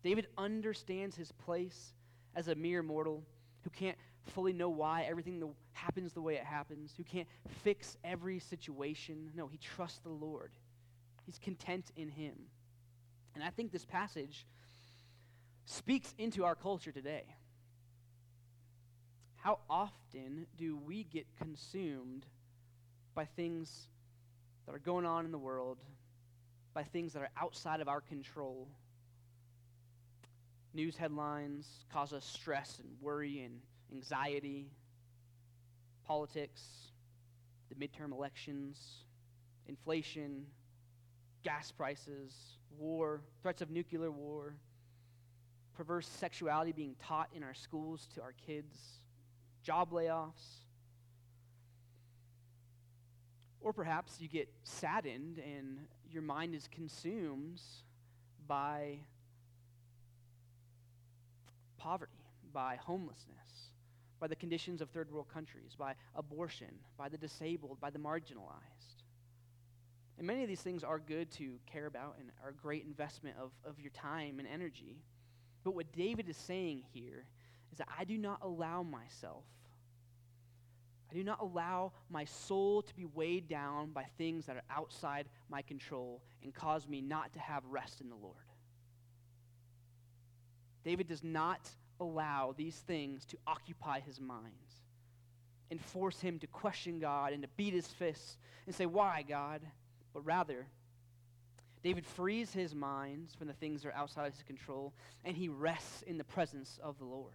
David 0.03 0.27
understands 0.37 1.17
his 1.17 1.33
place 1.33 1.95
as 2.37 2.49
a 2.49 2.55
mere 2.55 2.83
mortal 2.83 3.25
who 3.63 3.71
can't 3.71 3.97
fully 4.27 4.53
know 4.53 4.69
why 4.69 5.05
everything 5.09 5.43
happens 5.73 6.13
the 6.13 6.21
way 6.21 6.35
it 6.35 6.45
happens, 6.45 6.95
who 6.97 7.05
can't 7.05 7.29
fix 7.63 7.97
every 8.05 8.39
situation. 8.39 9.31
No, 9.35 9.47
he 9.49 9.59
trusts 9.59 10.01
the 10.01 10.11
Lord. 10.11 10.53
He's 11.27 11.39
content 11.39 11.91
in 11.97 12.09
him. 12.09 12.35
And 13.35 13.43
I 13.43 13.51
think 13.51 13.73
this 13.73 13.85
passage 13.85 14.47
speaks 15.65 16.15
into 16.19 16.45
our 16.45 16.55
culture 16.55 16.93
today. 16.93 17.25
How 19.37 19.61
often 19.71 20.47
do 20.57 20.77
we 20.77 21.05
get 21.05 21.27
consumed 21.39 22.27
by 23.15 23.25
things 23.25 23.89
that 24.69 24.75
are 24.75 24.81
going 24.81 25.07
on 25.07 25.25
in 25.25 25.33
the 25.33 25.39
world, 25.39 25.79
by 26.75 26.83
things 26.83 27.15
that 27.15 27.23
are 27.23 27.31
outside 27.41 27.81
of 27.81 27.89
our 27.89 28.03
control? 28.03 28.69
News 30.75 30.95
headlines 30.95 31.67
cause 31.91 32.13
us 32.13 32.27
stress 32.27 32.79
and 32.79 32.89
worry 33.01 33.41
and 33.41 33.61
anxiety, 33.91 34.69
politics, 36.07 36.63
the 37.71 37.75
midterm 37.77 38.13
elections, 38.13 39.05
inflation, 39.69 40.45
gas 41.43 41.73
prices, 41.73 42.35
war, 42.79 43.23
threats 43.41 43.63
of 43.63 43.71
nuclear 43.71 44.11
war, 44.11 44.55
perverse 45.75 46.07
sexuality 46.07 46.73
being 46.73 46.95
taught 47.03 47.31
in 47.35 47.43
our 47.43 47.55
schools 47.55 48.07
to 48.15 48.21
our 48.21 48.35
kids, 48.47 48.77
job 49.63 49.93
layoffs. 49.93 50.67
Or 53.61 53.73
perhaps 53.73 54.21
you 54.21 54.29
get 54.29 54.49
saddened 54.65 55.39
and 55.39 55.79
your 56.11 56.23
mind 56.23 56.55
is 56.55 56.69
consumed 56.71 57.61
by 58.47 58.99
poverty, 61.77 62.13
by 62.53 62.77
homelessness, 62.77 63.71
by 64.21 64.27
the 64.27 64.37
conditions 64.37 64.81
of 64.81 64.91
third 64.91 65.11
world 65.11 65.29
countries, 65.33 65.75
by 65.79 65.95
abortion, 66.15 66.69
by 66.97 67.09
the 67.09 67.19
disabled, 67.19 67.81
by 67.81 67.91
the 67.91 67.99
marginalized. 67.99 68.89
And 70.19 70.27
many 70.27 70.43
of 70.43 70.49
these 70.49 70.61
things 70.61 70.83
are 70.83 70.99
good 70.99 71.31
to 71.33 71.59
care 71.67 71.87
about 71.87 72.17
and 72.19 72.31
are 72.43 72.51
a 72.51 72.55
great 72.55 72.85
investment 72.85 73.37
of, 73.41 73.53
of 73.65 73.79
your 73.79 73.91
time 73.91 74.41
and 74.41 74.49
energy. 74.49 74.97
But 75.63 75.75
what 75.75 75.93
David 75.93 76.29
is 76.29 76.37
saying 76.37 76.83
here 76.93 77.25
is 77.71 77.79
that 77.79 77.89
I 77.97 78.05
do 78.05 78.19
not 78.19 78.41
allow 78.43 78.83
myself, 78.83 79.45
I 81.11 81.15
do 81.15 81.25
not 81.25 81.41
allow 81.41 81.93
my 82.11 82.25
soul 82.25 82.83
to 82.83 82.95
be 82.95 83.07
weighed 83.07 83.49
down 83.49 83.91
by 83.93 84.05
things 84.19 84.47
that 84.47 84.57
are 84.57 84.63
outside 84.71 85.27
my 85.49 85.63
control 85.63 86.23
and 86.43 86.55
cause 86.55 86.87
me 86.87 87.01
not 87.01 87.33
to 87.33 87.39
have 87.39 87.65
rest 87.65 88.01
in 88.01 88.11
the 88.11 88.17
Lord. 88.17 88.37
David 90.85 91.09
does 91.09 91.25
not 91.25 91.71
allow 92.01 92.55
these 92.57 92.77
things 92.77 93.25
to 93.27 93.39
occupy 93.47 94.01
his 94.01 94.21
mind 94.21 94.53
and 95.71 95.81
force 95.81 96.21
him 96.21 96.39
to 96.39 96.47
question 96.47 96.99
God 96.99 97.33
and 97.33 97.43
to 97.43 97.49
beat 97.57 97.75
his 97.75 97.87
fists 97.87 98.37
and 98.67 98.75
say, 98.75 98.87
Why, 98.87 99.25
God? 99.27 99.61
But 100.13 100.25
rather, 100.25 100.67
David 101.83 102.07
frees 102.07 102.53
his 102.53 102.75
mind 102.75 103.29
from 103.39 103.47
the 103.47 103.53
things 103.55 103.83
that 103.83 103.91
are 103.91 103.95
outside 103.95 104.33
his 104.33 104.43
control 104.43 104.93
and 105.25 105.37
he 105.37 105.49
rests 105.49 106.03
in 106.03 106.19
the 106.19 106.25
presence 106.25 106.79
of 106.83 106.99
the 106.99 107.05
Lord. 107.05 107.33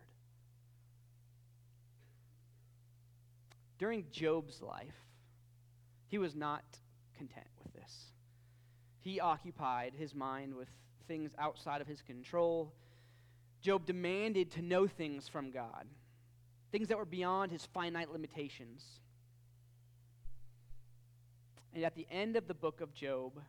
During 3.77 4.05
Job's 4.11 4.61
life, 4.61 5.05
he 6.07 6.17
was 6.17 6.35
not 6.35 6.63
content 7.17 7.47
with 7.63 7.73
this. 7.73 8.11
He 9.01 9.19
occupied 9.19 9.93
his 9.97 10.15
mind 10.15 10.55
with 10.55 10.69
things 11.07 11.31
outside 11.37 11.81
of 11.81 11.87
his 11.87 12.01
control 12.01 12.73
Job 13.63 13.85
demanded 13.85 14.51
to 14.51 14.61
know 14.61 14.87
things 14.87 15.29
from 15.29 15.49
God, 15.49 15.85
things 16.73 16.89
that 16.89 16.97
were 16.97 17.05
beyond 17.05 17.49
his 17.49 17.65
finite 17.65 18.11
limitations. 18.11 18.83
And 21.73 21.85
at 21.85 21.95
the 21.95 22.05
end 22.11 22.35
of 22.35 22.47
the 22.47 22.53
book 22.53 22.81
of 22.81 22.93
Job, 22.93 23.39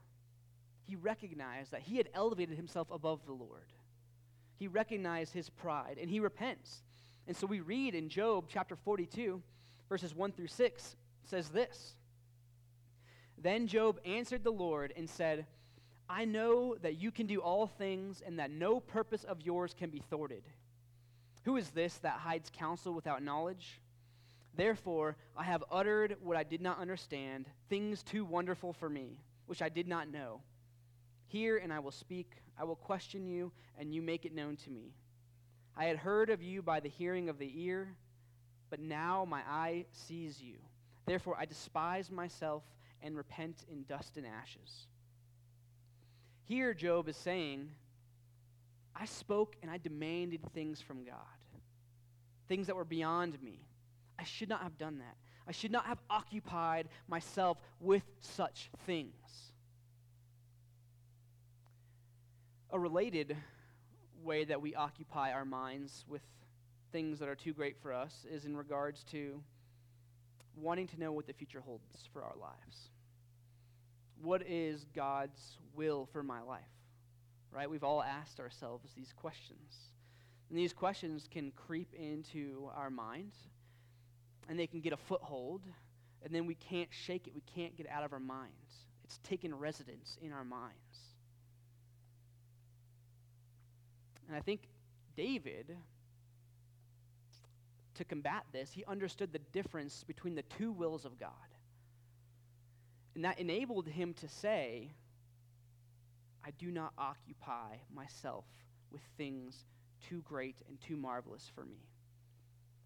he 0.86 0.94
recognized 0.94 1.72
that 1.72 1.82
he 1.82 1.96
had 1.96 2.08
elevated 2.14 2.56
himself 2.56 2.88
above 2.92 3.26
the 3.26 3.32
Lord. 3.32 3.72
He 4.56 4.68
recognized 4.68 5.32
his 5.32 5.50
pride 5.50 5.98
and 6.00 6.08
he 6.08 6.20
repents. 6.20 6.84
And 7.26 7.36
so 7.36 7.48
we 7.48 7.58
read 7.58 7.96
in 7.96 8.08
Job 8.08 8.44
chapter 8.48 8.76
42, 8.76 9.42
verses 9.88 10.14
1 10.14 10.32
through 10.32 10.48
6, 10.48 10.96
says 11.24 11.48
this 11.48 11.94
Then 13.38 13.66
Job 13.66 13.98
answered 14.04 14.44
the 14.44 14.52
Lord 14.52 14.92
and 14.96 15.08
said, 15.08 15.46
I 16.08 16.24
know 16.24 16.76
that 16.82 17.00
you 17.00 17.10
can 17.10 17.26
do 17.26 17.40
all 17.40 17.66
things 17.66 18.22
and 18.24 18.38
that 18.38 18.50
no 18.50 18.80
purpose 18.80 19.24
of 19.24 19.40
yours 19.40 19.74
can 19.76 19.90
be 19.90 20.02
thwarted. 20.10 20.42
Who 21.44 21.56
is 21.56 21.70
this 21.70 21.98
that 21.98 22.18
hides 22.18 22.50
counsel 22.50 22.92
without 22.92 23.22
knowledge? 23.22 23.80
Therefore, 24.56 25.16
I 25.36 25.44
have 25.44 25.64
uttered 25.70 26.16
what 26.22 26.36
I 26.36 26.42
did 26.42 26.60
not 26.60 26.78
understand, 26.78 27.46
things 27.68 28.02
too 28.02 28.24
wonderful 28.24 28.72
for 28.72 28.88
me, 28.88 29.20
which 29.46 29.62
I 29.62 29.68
did 29.68 29.88
not 29.88 30.08
know. 30.08 30.40
Hear, 31.26 31.58
and 31.58 31.72
I 31.72 31.80
will 31.80 31.90
speak. 31.90 32.42
I 32.58 32.64
will 32.64 32.76
question 32.76 33.26
you, 33.26 33.50
and 33.78 33.92
you 33.92 34.00
make 34.00 34.24
it 34.24 34.34
known 34.34 34.56
to 34.56 34.70
me. 34.70 34.94
I 35.76 35.86
had 35.86 35.96
heard 35.96 36.30
of 36.30 36.42
you 36.42 36.62
by 36.62 36.80
the 36.80 36.88
hearing 36.88 37.28
of 37.28 37.38
the 37.38 37.52
ear, 37.54 37.96
but 38.70 38.80
now 38.80 39.26
my 39.28 39.40
eye 39.48 39.86
sees 39.92 40.40
you. 40.40 40.56
Therefore, 41.06 41.36
I 41.38 41.44
despise 41.44 42.10
myself 42.10 42.62
and 43.02 43.16
repent 43.16 43.64
in 43.70 43.84
dust 43.84 44.16
and 44.16 44.26
ashes. 44.26 44.86
Here, 46.44 46.74
Job 46.74 47.08
is 47.08 47.16
saying, 47.16 47.70
I 48.96 49.06
spoke 49.06 49.56
and 49.62 49.70
I 49.70 49.78
demanded 49.78 50.40
things 50.52 50.80
from 50.80 51.04
God, 51.04 51.14
things 52.48 52.66
that 52.66 52.76
were 52.76 52.84
beyond 52.84 53.42
me. 53.42 53.60
I 54.18 54.24
should 54.24 54.48
not 54.48 54.62
have 54.62 54.78
done 54.78 54.98
that. 54.98 55.16
I 55.46 55.52
should 55.52 55.72
not 55.72 55.86
have 55.86 55.98
occupied 56.08 56.88
myself 57.08 57.58
with 57.80 58.02
such 58.20 58.70
things. 58.86 59.12
A 62.70 62.78
related 62.78 63.36
way 64.22 64.44
that 64.44 64.60
we 64.62 64.74
occupy 64.74 65.32
our 65.32 65.44
minds 65.44 66.04
with 66.08 66.22
things 66.94 67.18
that 67.18 67.28
are 67.28 67.34
too 67.34 67.52
great 67.52 67.76
for 67.82 67.92
us 67.92 68.24
is 68.30 68.46
in 68.46 68.56
regards 68.56 69.04
to 69.10 69.42
wanting 70.56 70.86
to 70.86 70.98
know 70.98 71.12
what 71.12 71.26
the 71.26 71.32
future 71.32 71.60
holds 71.60 72.08
for 72.12 72.22
our 72.22 72.36
lives 72.40 72.90
what 74.24 74.42
is 74.46 74.86
God's 74.94 75.58
will 75.74 76.08
for 76.12 76.22
my 76.22 76.40
life? 76.40 76.62
Right? 77.50 77.68
We've 77.68 77.84
all 77.84 78.02
asked 78.02 78.40
ourselves 78.40 78.92
these 78.96 79.12
questions. 79.12 79.90
And 80.48 80.58
these 80.58 80.72
questions 80.72 81.28
can 81.30 81.52
creep 81.52 81.92
into 81.94 82.68
our 82.74 82.90
minds, 82.90 83.36
and 84.48 84.58
they 84.58 84.66
can 84.66 84.80
get 84.80 84.92
a 84.92 84.96
foothold, 84.96 85.62
and 86.22 86.34
then 86.34 86.46
we 86.46 86.54
can't 86.54 86.88
shake 86.90 87.26
it. 87.26 87.34
We 87.34 87.42
can't 87.54 87.76
get 87.76 87.88
out 87.88 88.04
of 88.04 88.12
our 88.12 88.20
minds. 88.20 88.86
It's 89.04 89.18
taken 89.18 89.54
residence 89.54 90.18
in 90.20 90.32
our 90.32 90.44
minds. 90.44 90.74
And 94.28 94.36
I 94.36 94.40
think 94.40 94.62
David, 95.16 95.76
to 97.94 98.04
combat 98.04 98.44
this, 98.52 98.72
he 98.72 98.84
understood 98.86 99.32
the 99.32 99.40
difference 99.52 100.04
between 100.04 100.34
the 100.34 100.42
two 100.42 100.72
wills 100.72 101.04
of 101.04 101.18
God. 101.18 101.30
And 103.14 103.24
that 103.24 103.38
enabled 103.38 103.86
him 103.86 104.14
to 104.14 104.28
say, 104.28 104.90
I 106.44 106.50
do 106.58 106.70
not 106.70 106.92
occupy 106.98 107.76
myself 107.94 108.44
with 108.90 109.02
things 109.16 109.64
too 110.08 110.22
great 110.22 110.56
and 110.68 110.80
too 110.80 110.96
marvelous 110.96 111.50
for 111.54 111.64
me. 111.64 111.78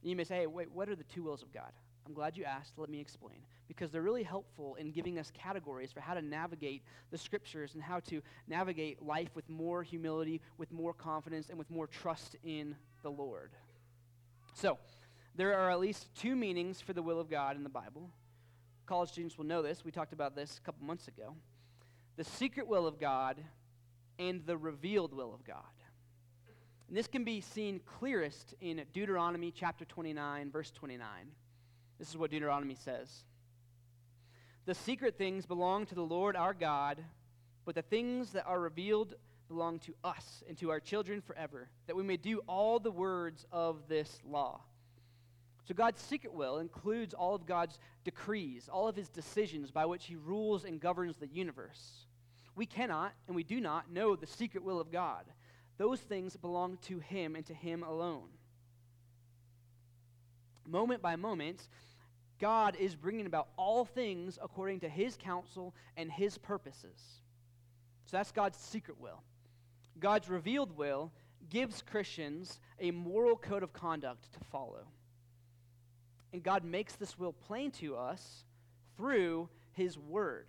And 0.03 0.11
you 0.11 0.17
may 0.17 0.25
say, 0.25 0.47
wait, 0.47 0.71
what 0.71 0.88
are 0.88 0.97
the 0.97 1.05
two 1.05 1.25
wills 1.25 1.43
of 1.43 1.53
God? 1.53 1.73
I'm 2.07 2.15
glad 2.15 2.37
you 2.37 2.45
asked. 2.45 2.79
Let 2.79 2.88
me 2.88 3.00
explain. 3.00 3.38
Because 3.67 3.91
they're 3.91 4.03
really 4.03 4.23
helpful 4.23 4.77
in 4.77 4.93
giving 4.93 5.19
us 5.19 5.31
categories 5.35 5.93
for 5.93 6.00
how 6.00 6.15
to 6.15 6.23
navigate 6.23 6.83
the 7.11 7.19
scriptures 7.19 7.75
and 7.75 7.83
how 7.83 8.00
to 8.00 8.23
navigate 8.47 9.03
life 9.03 9.29
with 9.35 9.49
more 9.50 9.83
humility, 9.83 10.41
with 10.57 10.73
more 10.73 10.95
confidence, 10.95 11.50
and 11.50 11.59
with 11.59 11.71
more 11.71 11.87
trust 11.87 12.37
in 12.45 12.77
the 13.03 13.11
Lord. 13.11 13.50
So, 14.55 14.79
there 15.38 15.57
are 15.57 15.71
at 15.71 15.78
least 15.78 16.09
two 16.16 16.35
meanings 16.35 16.80
for 16.80 16.92
the 16.92 17.00
will 17.00 17.21
of 17.21 17.30
God 17.30 17.57
in 17.57 17.62
the 17.62 17.68
Bible. 17.68 18.11
College 18.87 19.11
students 19.11 19.38
will 19.38 19.45
know 19.45 19.62
this. 19.62 19.85
We 19.85 19.92
talked 19.92 20.12
about 20.12 20.35
this 20.35 20.59
a 20.59 20.61
couple 20.62 20.85
months 20.85 21.07
ago. 21.07 21.37
The 22.16 22.25
secret 22.25 22.66
will 22.66 22.88
of 22.88 22.99
God 22.99 23.37
and 24.18 24.45
the 24.47 24.57
revealed 24.57 25.14
will 25.14 25.33
of 25.33 25.45
God. 25.45 25.62
And 26.88 26.97
this 26.97 27.07
can 27.07 27.23
be 27.23 27.40
seen 27.40 27.80
clearest 27.87 28.57
in 28.61 28.83
Deuteronomy 28.92 29.52
chapter 29.52 29.85
29, 29.85 30.50
verse 30.50 30.73
29. 30.73 31.07
This 32.00 32.09
is 32.09 32.16
what 32.16 32.33
Deuteronomy 32.33 32.75
says 32.75 33.23
The 34.66 34.75
secret 34.75 35.16
things 35.18 35.47
belong 35.47 35.87
to 35.87 35.95
the 35.95 36.02
Lord 36.02 36.35
our 36.35 36.52
God, 36.52 36.99
but 37.64 37.76
the 37.76 37.83
things 37.83 38.33
that 38.33 38.45
are 38.45 38.59
revealed 38.59 39.14
belong 39.47 39.78
to 39.80 39.95
us 40.02 40.42
and 40.49 40.59
to 40.59 40.71
our 40.71 40.80
children 40.80 41.21
forever, 41.21 41.68
that 41.87 41.95
we 41.95 42.02
may 42.02 42.16
do 42.16 42.40
all 42.49 42.80
the 42.80 42.90
words 42.90 43.47
of 43.52 43.87
this 43.88 44.18
law. 44.28 44.62
So, 45.69 45.75
God's 45.75 46.01
secret 46.01 46.33
will 46.33 46.61
includes 46.61 47.13
all 47.13 47.35
of 47.35 47.45
God's 47.45 47.79
decrees, 48.03 48.71
all 48.73 48.89
of 48.89 48.97
his 48.97 49.11
decisions 49.11 49.71
by 49.71 49.85
which 49.85 50.07
he 50.07 50.17
rules 50.17 50.65
and 50.65 50.81
governs 50.81 51.19
the 51.19 51.27
universe. 51.27 52.07
We 52.57 52.65
cannot 52.65 53.13
and 53.27 53.37
we 53.37 53.45
do 53.45 53.61
not 53.61 53.93
know 53.93 54.17
the 54.17 54.27
secret 54.27 54.65
will 54.65 54.81
of 54.81 54.91
God. 54.91 55.27
Those 55.77 56.01
things 56.01 56.39
belong 56.39 56.79
to 56.87 57.01
him 57.01 57.37
and 57.37 57.45
to 57.45 57.53
him 57.53 57.83
alone. 57.83 58.31
Moment 60.67 61.03
by 61.03 61.17
moment, 61.17 61.69
God 62.39 62.75
is 62.81 62.97
bringing 62.97 63.27
about 63.27 63.49
all 63.59 63.85
things 63.85 64.39
according 64.43 64.81
to 64.81 64.89
his 64.89 65.19
counsel 65.19 65.75
and 65.99 66.11
his 66.11 66.39
purposes. 66.39 67.21
So 68.07 68.17
that's 68.17 68.33
God's 68.33 68.57
secret 68.57 68.99
will. 68.99 69.23
God's 70.01 70.31
revealed 70.31 70.79
will 70.79 71.13
gives 71.51 71.83
Christians 71.83 72.59
a 72.81 72.91
moral 72.91 73.37
code 73.37 73.63
of 73.63 73.75
conduct 73.75 74.33
to 74.33 74.41
follow. 74.51 74.87
And 76.33 76.43
God 76.43 76.65
makes 76.65 76.95
this 76.97 77.19
will 77.19 77.33
plain 77.33 77.71
to 77.73 77.97
us 77.97 78.45
through 78.97 79.49
his 79.73 79.97
word. 79.97 80.47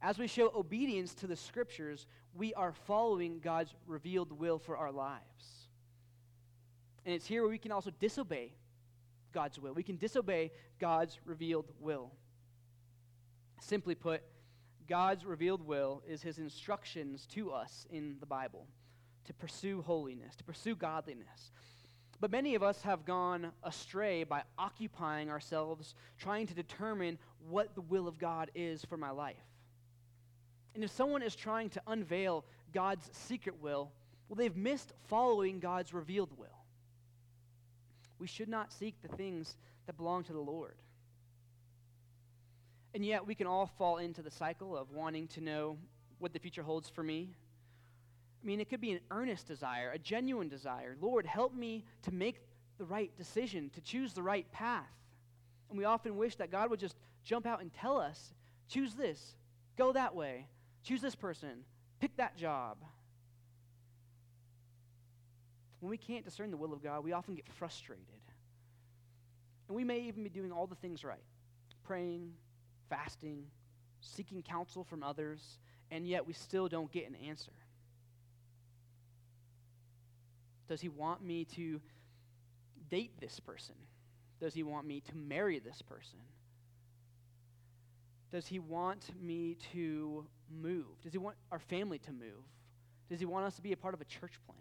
As 0.00 0.18
we 0.18 0.26
show 0.26 0.52
obedience 0.54 1.14
to 1.14 1.26
the 1.26 1.36
scriptures, 1.36 2.06
we 2.34 2.52
are 2.54 2.72
following 2.72 3.38
God's 3.38 3.74
revealed 3.86 4.32
will 4.38 4.58
for 4.58 4.76
our 4.76 4.90
lives. 4.90 5.68
And 7.06 7.14
it's 7.14 7.26
here 7.26 7.42
where 7.42 7.50
we 7.50 7.58
can 7.58 7.72
also 7.72 7.90
disobey 8.00 8.52
God's 9.32 9.58
will. 9.58 9.74
We 9.74 9.82
can 9.82 9.96
disobey 9.96 10.50
God's 10.78 11.18
revealed 11.24 11.70
will. 11.80 12.10
Simply 13.60 13.94
put, 13.94 14.22
God's 14.88 15.24
revealed 15.24 15.66
will 15.66 16.02
is 16.06 16.22
his 16.22 16.38
instructions 16.38 17.26
to 17.28 17.52
us 17.52 17.86
in 17.90 18.16
the 18.20 18.26
Bible 18.26 18.66
to 19.24 19.32
pursue 19.32 19.82
holiness, 19.82 20.34
to 20.36 20.44
pursue 20.44 20.74
godliness. 20.74 21.52
But 22.22 22.30
many 22.30 22.54
of 22.54 22.62
us 22.62 22.80
have 22.82 23.04
gone 23.04 23.50
astray 23.64 24.22
by 24.22 24.44
occupying 24.56 25.28
ourselves 25.28 25.96
trying 26.20 26.46
to 26.46 26.54
determine 26.54 27.18
what 27.50 27.74
the 27.74 27.80
will 27.80 28.06
of 28.06 28.16
God 28.16 28.48
is 28.54 28.84
for 28.84 28.96
my 28.96 29.10
life. 29.10 29.42
And 30.76 30.84
if 30.84 30.92
someone 30.92 31.24
is 31.24 31.34
trying 31.34 31.68
to 31.70 31.82
unveil 31.88 32.44
God's 32.72 33.10
secret 33.12 33.60
will, 33.60 33.90
well, 34.28 34.36
they've 34.36 34.56
missed 34.56 34.92
following 35.08 35.58
God's 35.58 35.92
revealed 35.92 36.30
will. 36.38 36.46
We 38.20 38.28
should 38.28 38.48
not 38.48 38.72
seek 38.72 38.94
the 39.02 39.16
things 39.16 39.56
that 39.86 39.96
belong 39.96 40.22
to 40.22 40.32
the 40.32 40.38
Lord. 40.38 40.76
And 42.94 43.04
yet, 43.04 43.26
we 43.26 43.34
can 43.34 43.48
all 43.48 43.66
fall 43.66 43.98
into 43.98 44.22
the 44.22 44.30
cycle 44.30 44.76
of 44.76 44.92
wanting 44.92 45.26
to 45.28 45.40
know 45.40 45.76
what 46.20 46.32
the 46.32 46.38
future 46.38 46.62
holds 46.62 46.88
for 46.88 47.02
me. 47.02 47.30
I 48.42 48.46
mean, 48.46 48.60
it 48.60 48.68
could 48.68 48.80
be 48.80 48.90
an 48.90 49.00
earnest 49.10 49.46
desire, 49.46 49.92
a 49.92 49.98
genuine 49.98 50.48
desire. 50.48 50.96
Lord, 51.00 51.26
help 51.26 51.54
me 51.54 51.84
to 52.02 52.12
make 52.12 52.40
the 52.78 52.84
right 52.84 53.16
decision, 53.16 53.70
to 53.70 53.80
choose 53.80 54.12
the 54.12 54.22
right 54.22 54.50
path. 54.50 54.90
And 55.68 55.78
we 55.78 55.84
often 55.84 56.16
wish 56.16 56.36
that 56.36 56.50
God 56.50 56.68
would 56.70 56.80
just 56.80 56.96
jump 57.24 57.46
out 57.46 57.60
and 57.60 57.72
tell 57.72 57.98
us, 57.98 58.34
choose 58.68 58.94
this, 58.94 59.36
go 59.78 59.92
that 59.92 60.14
way, 60.14 60.48
choose 60.82 61.00
this 61.00 61.14
person, 61.14 61.64
pick 62.00 62.16
that 62.16 62.36
job. 62.36 62.78
When 65.78 65.90
we 65.90 65.96
can't 65.96 66.24
discern 66.24 66.50
the 66.50 66.56
will 66.56 66.72
of 66.72 66.82
God, 66.82 67.04
we 67.04 67.12
often 67.12 67.34
get 67.34 67.48
frustrated. 67.48 68.04
And 69.68 69.76
we 69.76 69.84
may 69.84 70.00
even 70.00 70.24
be 70.24 70.30
doing 70.30 70.52
all 70.52 70.66
the 70.66 70.74
things 70.74 71.04
right 71.04 71.22
praying, 71.84 72.32
fasting, 72.88 73.44
seeking 74.00 74.42
counsel 74.42 74.84
from 74.84 75.02
others, 75.02 75.58
and 75.90 76.06
yet 76.06 76.26
we 76.26 76.32
still 76.32 76.68
don't 76.68 76.92
get 76.92 77.08
an 77.08 77.16
answer. 77.16 77.52
Does 80.68 80.80
he 80.80 80.88
want 80.88 81.22
me 81.22 81.44
to 81.56 81.80
date 82.90 83.12
this 83.20 83.40
person? 83.40 83.74
Does 84.40 84.54
he 84.54 84.62
want 84.62 84.86
me 84.86 85.00
to 85.00 85.16
marry 85.16 85.58
this 85.58 85.82
person? 85.82 86.18
Does 88.32 88.46
he 88.46 88.58
want 88.58 89.10
me 89.20 89.56
to 89.72 90.24
move? 90.50 90.86
Does 91.02 91.12
he 91.12 91.18
want 91.18 91.36
our 91.50 91.58
family 91.58 91.98
to 92.00 92.12
move? 92.12 92.44
Does 93.10 93.20
he 93.20 93.26
want 93.26 93.44
us 93.44 93.56
to 93.56 93.62
be 93.62 93.72
a 93.72 93.76
part 93.76 93.94
of 93.94 94.00
a 94.00 94.04
church 94.04 94.32
plant? 94.46 94.60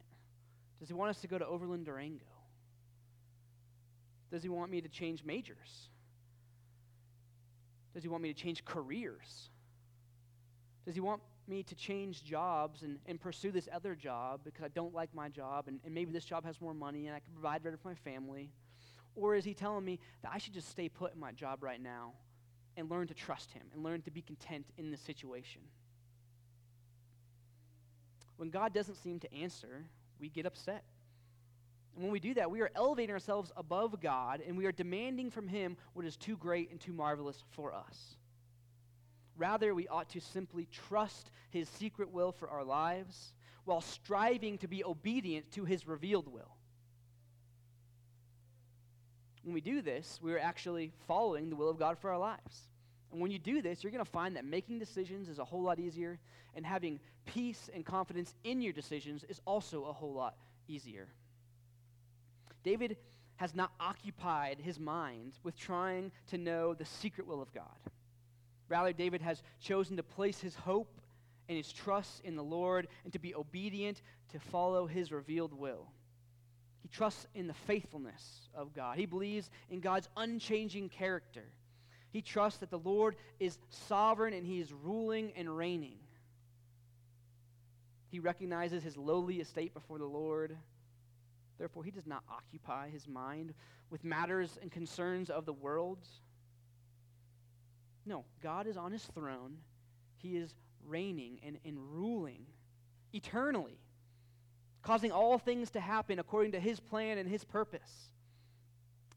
Does 0.80 0.90
he 0.90 0.94
want 0.94 1.10
us 1.10 1.22
to 1.22 1.28
go 1.28 1.38
to 1.38 1.46
Overland 1.46 1.86
Durango? 1.86 2.26
Does 4.32 4.44
he 4.44 4.50
want 4.50 4.72
me 4.72 4.82
to 4.82 4.90
change 4.90 5.24
majors? 5.24 5.90
Does 7.94 8.04
he 8.04 8.10
want 8.10 8.24
me 8.24 8.34
to 8.34 8.40
change 8.40 8.66
careers? 8.66 9.50
Does 10.86 10.96
he 10.96 11.02
want 11.02 11.22
me 11.52 11.62
to 11.64 11.76
change 11.76 12.24
jobs 12.24 12.82
and, 12.82 12.98
and 13.06 13.20
pursue 13.20 13.52
this 13.52 13.68
other 13.72 13.94
job 13.94 14.40
because 14.44 14.64
I 14.64 14.70
don't 14.70 14.96
like 14.96 15.14
my 15.14 15.28
job 15.30 15.68
and, 15.68 15.80
and 15.86 15.94
maybe 15.94 16.12
this 16.12 16.26
job 16.26 16.46
has 16.46 16.60
more 16.62 16.74
money 16.74 17.08
and 17.08 17.16
I 17.16 17.20
can 17.20 17.34
provide 17.34 17.62
better 17.62 17.78
for 17.78 17.90
my 17.90 17.96
family? 17.96 18.50
Or 19.16 19.36
is 19.36 19.44
he 19.44 19.54
telling 19.54 19.84
me 19.84 20.00
that 20.24 20.32
I 20.34 20.38
should 20.38 20.54
just 20.54 20.70
stay 20.70 20.88
put 20.88 21.14
in 21.14 21.20
my 21.20 21.34
job 21.34 21.62
right 21.62 21.82
now 21.82 22.14
and 22.78 22.90
learn 22.90 23.08
to 23.08 23.14
trust 23.14 23.52
him 23.52 23.64
and 23.74 23.84
learn 23.84 24.02
to 24.04 24.12
be 24.12 24.22
content 24.22 24.66
in 24.78 24.90
the 24.90 24.98
situation? 24.98 25.62
When 28.38 28.50
God 28.50 28.74
doesn't 28.74 28.96
seem 28.96 29.20
to 29.20 29.34
answer, 29.34 29.84
we 30.20 30.30
get 30.30 30.46
upset. 30.46 30.86
And 31.94 32.04
when 32.04 32.14
we 32.14 32.22
do 32.22 32.34
that, 32.36 32.50
we 32.50 32.62
are 32.62 32.72
elevating 32.74 33.14
ourselves 33.14 33.52
above 33.58 34.00
God 34.00 34.42
and 34.48 34.58
we 34.58 34.66
are 34.66 34.72
demanding 34.72 35.30
from 35.30 35.50
Him 35.50 35.76
what 35.94 36.06
is 36.06 36.16
too 36.16 36.38
great 36.38 36.72
and 36.72 36.80
too 36.80 36.94
marvelous 36.94 37.44
for 37.52 37.74
us. 37.74 38.16
Rather, 39.42 39.74
we 39.74 39.88
ought 39.88 40.08
to 40.10 40.22
simply 40.22 40.68
trust 40.72 41.32
His 41.50 41.68
secret 41.68 42.12
will 42.12 42.32
for 42.32 42.48
our 42.48 42.64
lives 42.64 43.34
while 43.66 43.82
striving 43.82 44.60
to 44.60 44.68
be 44.68 44.84
obedient 44.84 45.52
to 45.54 45.66
His 45.66 45.88
revealed 45.88 46.32
will. 46.32 46.56
When 49.42 49.56
we 49.56 49.62
do 49.62 49.82
this, 49.82 50.20
we 50.22 50.32
are 50.32 50.38
actually 50.38 50.92
following 51.08 51.50
the 51.50 51.56
will 51.56 51.72
of 51.72 51.80
God 51.80 51.98
for 51.98 52.12
our 52.12 52.20
lives. 52.20 52.70
And 53.12 53.20
when 53.20 53.32
you 53.32 53.40
do 53.40 53.64
this, 53.64 53.84
you're 53.84 53.90
going 53.90 54.06
to 54.06 54.12
find 54.12 54.36
that 54.36 54.46
making 54.46 54.78
decisions 54.78 55.28
is 55.28 55.40
a 55.40 55.44
whole 55.44 55.64
lot 55.64 55.80
easier, 55.80 56.20
and 56.54 56.64
having 56.64 57.00
peace 57.26 57.68
and 57.74 57.84
confidence 57.84 58.36
in 58.44 58.62
your 58.62 58.74
decisions 58.74 59.26
is 59.28 59.42
also 59.46 59.86
a 59.86 59.92
whole 59.92 60.14
lot 60.14 60.36
easier. 60.68 61.08
David 62.64 62.96
has 63.38 63.56
not 63.56 63.72
occupied 63.80 64.60
his 64.62 64.80
mind 64.80 65.34
with 65.42 65.58
trying 65.58 66.12
to 66.28 66.38
know 66.38 66.76
the 66.76 66.86
secret 66.86 67.26
will 67.26 67.42
of 67.42 67.52
God. 67.52 67.66
Rather, 68.72 68.94
David 68.94 69.22
has 69.22 69.44
chosen 69.60 69.98
to 69.98 70.04
place 70.04 70.40
his 70.40 70.56
hope 70.56 71.02
and 71.50 71.58
his 71.58 71.74
trust 71.74 72.22
in 72.24 72.38
the 72.38 72.44
Lord 72.44 72.88
and 73.04 73.12
to 73.12 73.20
be 73.20 73.36
obedient 73.36 74.02
to 74.32 74.40
follow 74.40 74.88
his 74.88 75.12
revealed 75.12 75.54
will. 75.54 75.92
He 76.82 76.88
trusts 76.88 77.28
in 77.36 77.48
the 77.48 77.54
faithfulness 77.54 78.48
of 78.56 78.74
God. 78.74 78.98
He 78.98 79.06
believes 79.06 79.50
in 79.70 79.82
God's 79.82 80.08
unchanging 80.16 80.88
character. 80.88 81.44
He 82.12 82.22
trusts 82.22 82.62
that 82.62 82.72
the 82.72 82.80
Lord 82.80 83.18
is 83.42 83.58
sovereign 83.70 84.34
and 84.34 84.46
he 84.46 84.62
is 84.62 84.72
ruling 84.72 85.34
and 85.36 85.58
reigning. 85.58 85.98
He 88.08 88.20
recognizes 88.20 88.84
his 88.84 88.96
lowly 88.96 89.42
estate 89.42 89.74
before 89.74 89.98
the 89.98 90.06
Lord. 90.06 90.56
Therefore, 91.58 91.84
he 91.84 91.92
does 91.92 92.08
not 92.08 92.24
occupy 92.32 92.90
his 92.90 93.06
mind 93.06 93.54
with 93.90 94.06
matters 94.06 94.58
and 94.62 94.72
concerns 94.72 95.30
of 95.30 95.46
the 95.46 95.52
world. 95.52 96.08
No, 98.06 98.26
God 98.42 98.68
is 98.68 98.78
on 98.78 98.92
his 98.92 99.06
throne. 99.14 99.58
He 100.18 100.38
is 100.38 100.54
reigning 100.88 101.40
and, 101.46 101.58
and 101.66 101.78
ruling 101.80 102.46
eternally, 103.14 103.80
causing 104.82 105.12
all 105.12 105.38
things 105.38 105.72
to 105.72 105.80
happen 105.80 106.20
according 106.20 106.54
to 106.54 106.60
his 106.60 106.80
plan 106.80 107.18
and 107.18 107.30
his 107.30 107.44
purpose. 107.44 108.12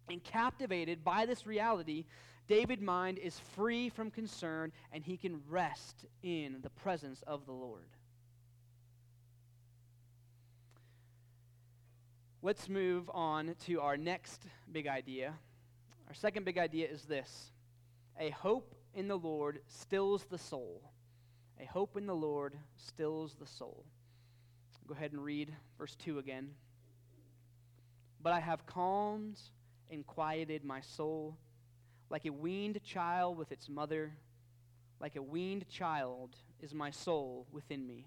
And 0.09 0.23
captivated 0.23 1.03
by 1.03 1.25
this 1.25 1.47
reality, 1.47 2.05
David's 2.47 2.83
mind 2.83 3.19
is 3.19 3.39
free 3.57 3.89
from 3.89 4.11
concern 4.11 4.73
and 4.93 5.03
he 5.03 5.17
can 5.17 5.41
rest 5.49 6.05
in 6.23 6.59
the 6.63 6.71
presence 6.71 7.23
of 7.27 7.47
the 7.47 7.53
Lord. 7.53 7.89
Let's 12.43 12.69
move 12.69 13.11
on 13.15 13.55
to 13.65 13.81
our 13.81 13.97
next 13.97 14.43
big 14.71 14.87
idea. 14.87 15.33
Our 16.09 16.13
second 16.13 16.45
big 16.45 16.59
idea 16.59 16.87
is 16.87 17.05
this 17.05 17.51
a 18.19 18.31
hope 18.31 18.75
in 18.95 19.09
the 19.09 19.19
Lord 19.19 19.61
stills 19.67 20.25
the 20.25 20.39
soul. 20.39 20.91
A 21.61 21.67
hope 21.67 21.97
in 21.97 22.07
the 22.07 22.15
Lord 22.15 22.55
stills 22.77 23.35
the 23.35 23.47
soul. 23.47 23.85
Go 24.87 24.95
ahead 24.95 25.13
and 25.13 25.23
read 25.23 25.55
verse 25.79 25.95
2 25.97 26.19
again. 26.19 26.51
But 28.23 28.33
I 28.33 28.41
have 28.41 28.67
calmed 28.67 29.39
and 29.91 30.07
quieted 30.07 30.65
my 30.65 30.81
soul 30.81 31.37
like 32.11 32.27
a 32.27 32.33
weaned 32.33 32.83
child 32.83 33.39
with 33.39 33.51
its 33.53 33.69
mother. 33.69 34.13
Like 35.01 35.17
a 35.17 35.23
weaned 35.23 35.69
child 35.69 36.37
is 36.61 36.75
my 36.75 36.91
soul 36.91 37.47
within 37.53 37.87
me. 37.87 38.07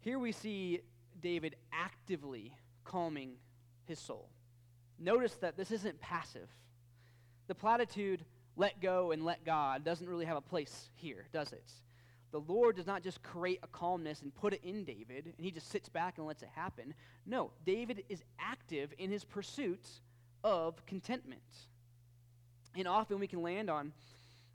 Here 0.00 0.18
we 0.18 0.32
see 0.32 0.80
David 1.20 1.56
actively 1.72 2.56
calming 2.84 3.34
his 3.84 3.98
soul. 3.98 4.28
Notice 4.98 5.34
that 5.36 5.56
this 5.56 5.70
isn't 5.70 6.00
passive. 6.00 6.48
The 7.52 7.58
platitude, 7.58 8.24
let 8.56 8.80
go 8.80 9.12
and 9.12 9.26
let 9.26 9.44
God, 9.44 9.84
doesn't 9.84 10.08
really 10.08 10.24
have 10.24 10.38
a 10.38 10.40
place 10.40 10.88
here, 10.94 11.26
does 11.34 11.52
it? 11.52 11.70
The 12.30 12.40
Lord 12.40 12.76
does 12.76 12.86
not 12.86 13.02
just 13.02 13.22
create 13.22 13.58
a 13.62 13.66
calmness 13.66 14.22
and 14.22 14.34
put 14.34 14.54
it 14.54 14.62
in 14.64 14.84
David, 14.84 15.26
and 15.36 15.44
he 15.44 15.50
just 15.50 15.70
sits 15.70 15.90
back 15.90 16.16
and 16.16 16.26
lets 16.26 16.42
it 16.42 16.48
happen. 16.54 16.94
No, 17.26 17.50
David 17.66 18.04
is 18.08 18.24
active 18.38 18.94
in 18.96 19.10
his 19.10 19.22
pursuit 19.22 19.84
of 20.42 20.86
contentment. 20.86 21.42
And 22.74 22.88
often 22.88 23.18
we 23.18 23.26
can 23.26 23.42
land 23.42 23.68
on 23.68 23.92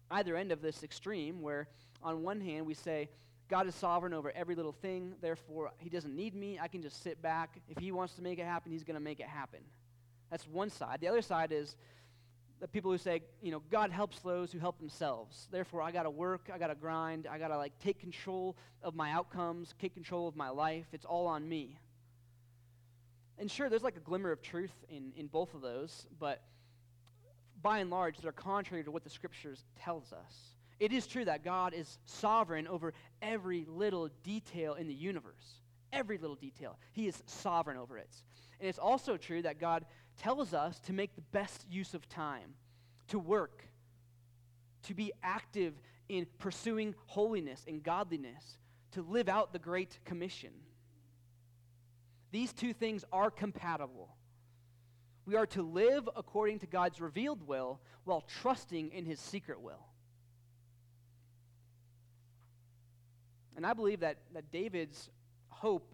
either 0.09 0.35
end 0.35 0.51
of 0.51 0.63
this 0.63 0.81
extreme, 0.81 1.43
where 1.43 1.67
on 2.01 2.23
one 2.23 2.41
hand 2.41 2.65
we 2.65 2.73
say, 2.73 3.09
God 3.47 3.67
is 3.67 3.75
sovereign 3.75 4.15
over 4.15 4.31
every 4.31 4.55
little 4.55 4.71
thing, 4.71 5.13
therefore 5.21 5.69
he 5.77 5.91
doesn't 5.91 6.15
need 6.15 6.33
me. 6.33 6.57
I 6.59 6.67
can 6.67 6.81
just 6.81 7.03
sit 7.03 7.21
back. 7.21 7.59
If 7.69 7.77
he 7.77 7.91
wants 7.91 8.15
to 8.15 8.23
make 8.23 8.39
it 8.39 8.45
happen, 8.45 8.71
he's 8.71 8.83
going 8.83 8.97
to 8.97 8.99
make 8.99 9.19
it 9.19 9.27
happen. 9.27 9.59
That's 10.31 10.47
one 10.47 10.71
side. 10.71 10.97
The 10.99 11.09
other 11.09 11.21
side 11.21 11.51
is 11.51 11.75
the 12.59 12.67
people 12.67 12.91
who 12.91 12.97
say, 12.97 13.21
you 13.41 13.51
know, 13.51 13.61
God 13.71 13.91
helps 13.91 14.19
those 14.19 14.51
who 14.51 14.59
help 14.59 14.79
themselves. 14.79 15.47
Therefore, 15.51 15.81
I 15.81 15.91
got 15.91 16.03
to 16.03 16.09
work, 16.09 16.49
I 16.53 16.57
got 16.57 16.67
to 16.67 16.75
grind, 16.75 17.27
I 17.29 17.37
got 17.37 17.49
to 17.49 17.57
like 17.57 17.77
take 17.79 17.99
control 17.99 18.55
of 18.81 18.95
my 18.95 19.11
outcomes, 19.11 19.73
take 19.79 19.93
control 19.93 20.27
of 20.27 20.35
my 20.35 20.49
life. 20.49 20.85
It's 20.91 21.05
all 21.05 21.27
on 21.27 21.47
me. 21.47 21.79
And 23.37 23.51
sure, 23.51 23.69
there's 23.69 23.83
like 23.83 23.97
a 23.97 24.01
glimmer 24.01 24.31
of 24.31 24.41
truth 24.41 24.73
in, 24.89 25.13
in 25.15 25.27
both 25.27 25.53
of 25.53 25.61
those, 25.61 26.07
but 26.19 26.41
by 27.61 27.79
and 27.79 27.89
large, 27.89 28.17
they're 28.17 28.31
contrary 28.31 28.83
to 28.83 28.91
what 28.91 29.03
the 29.03 29.09
scriptures 29.09 29.63
tells 29.79 30.11
us. 30.11 30.53
It 30.79 30.91
is 30.91 31.07
true 31.07 31.25
that 31.25 31.43
God 31.43 31.73
is 31.73 31.97
sovereign 32.05 32.67
over 32.67 32.93
every 33.21 33.65
little 33.67 34.09
detail 34.23 34.75
in 34.75 34.87
the 34.87 34.93
universe. 34.93 35.61
Every 35.91 36.17
little 36.17 36.35
detail. 36.35 36.77
He 36.91 37.07
is 37.07 37.21
sovereign 37.25 37.77
over 37.77 37.97
it. 37.97 38.09
And 38.59 38.69
it's 38.69 38.79
also 38.79 39.17
true 39.17 39.41
that 39.43 39.59
God 39.59 39.85
tells 40.17 40.53
us 40.53 40.79
to 40.81 40.93
make 40.93 41.15
the 41.15 41.21
best 41.21 41.65
use 41.69 41.93
of 41.93 42.07
time, 42.09 42.55
to 43.07 43.19
work, 43.19 43.63
to 44.83 44.93
be 44.93 45.11
active 45.23 45.73
in 46.09 46.25
pursuing 46.39 46.95
holiness 47.05 47.63
and 47.67 47.83
godliness, 47.83 48.59
to 48.91 49.01
live 49.01 49.29
out 49.29 49.53
the 49.53 49.59
Great 49.59 49.99
Commission. 50.05 50.51
These 52.31 52.53
two 52.53 52.73
things 52.73 53.05
are 53.11 53.31
compatible. 53.31 54.15
We 55.25 55.35
are 55.35 55.45
to 55.47 55.61
live 55.61 56.09
according 56.15 56.59
to 56.59 56.67
God's 56.67 57.01
revealed 57.01 57.45
will 57.45 57.81
while 58.05 58.21
trusting 58.41 58.91
in 58.91 59.05
his 59.05 59.19
secret 59.19 59.61
will. 59.61 59.85
And 63.55 63.65
I 63.65 63.73
believe 63.73 64.01
that, 64.01 64.17
that 64.33 64.51
David's 64.51 65.09
hope 65.49 65.91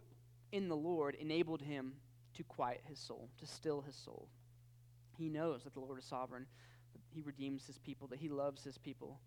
in 0.52 0.68
the 0.68 0.76
Lord 0.76 1.16
enabled 1.16 1.62
him 1.62 1.94
to 2.36 2.44
quiet 2.44 2.82
his 2.88 3.00
soul, 3.00 3.30
to 3.40 3.46
still 3.46 3.82
his 3.82 3.96
soul. 3.96 4.28
He 5.18 5.30
knows 5.30 5.64
that 5.64 5.74
the 5.74 5.80
Lord 5.80 6.00
is 6.00 6.06
sovereign, 6.06 6.46
that 6.94 7.02
he 7.14 7.22
redeems 7.22 7.66
his 7.66 7.78
people, 7.78 8.08
that 8.08 8.20
he 8.20 8.30
loves 8.30 8.64
his 8.64 8.78
people. 8.78 9.20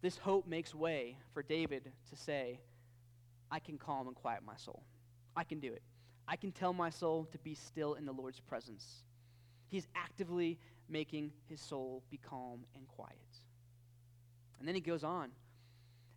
This 0.00 0.16
hope 0.16 0.46
makes 0.46 0.74
way 0.74 1.16
for 1.32 1.42
David 1.42 1.90
to 2.10 2.16
say, 2.16 2.60
I 3.50 3.58
can 3.58 3.78
calm 3.78 4.06
and 4.06 4.16
quiet 4.16 4.42
my 4.44 4.56
soul. 4.56 4.82
I 5.36 5.44
can 5.44 5.60
do 5.60 5.72
it. 5.72 5.82
I 6.26 6.36
can 6.36 6.52
tell 6.52 6.72
my 6.72 6.90
soul 6.90 7.28
to 7.32 7.38
be 7.38 7.54
still 7.54 7.94
in 7.94 8.06
the 8.06 8.12
Lord's 8.12 8.40
presence. 8.40 9.04
He's 9.68 9.86
actively 9.94 10.58
making 10.88 11.32
his 11.48 11.60
soul 11.60 12.02
be 12.10 12.18
calm 12.18 12.60
and 12.74 12.86
quiet. 12.88 13.16
And 14.58 14.68
then 14.68 14.74
he 14.74 14.80
goes 14.80 15.04
on 15.04 15.30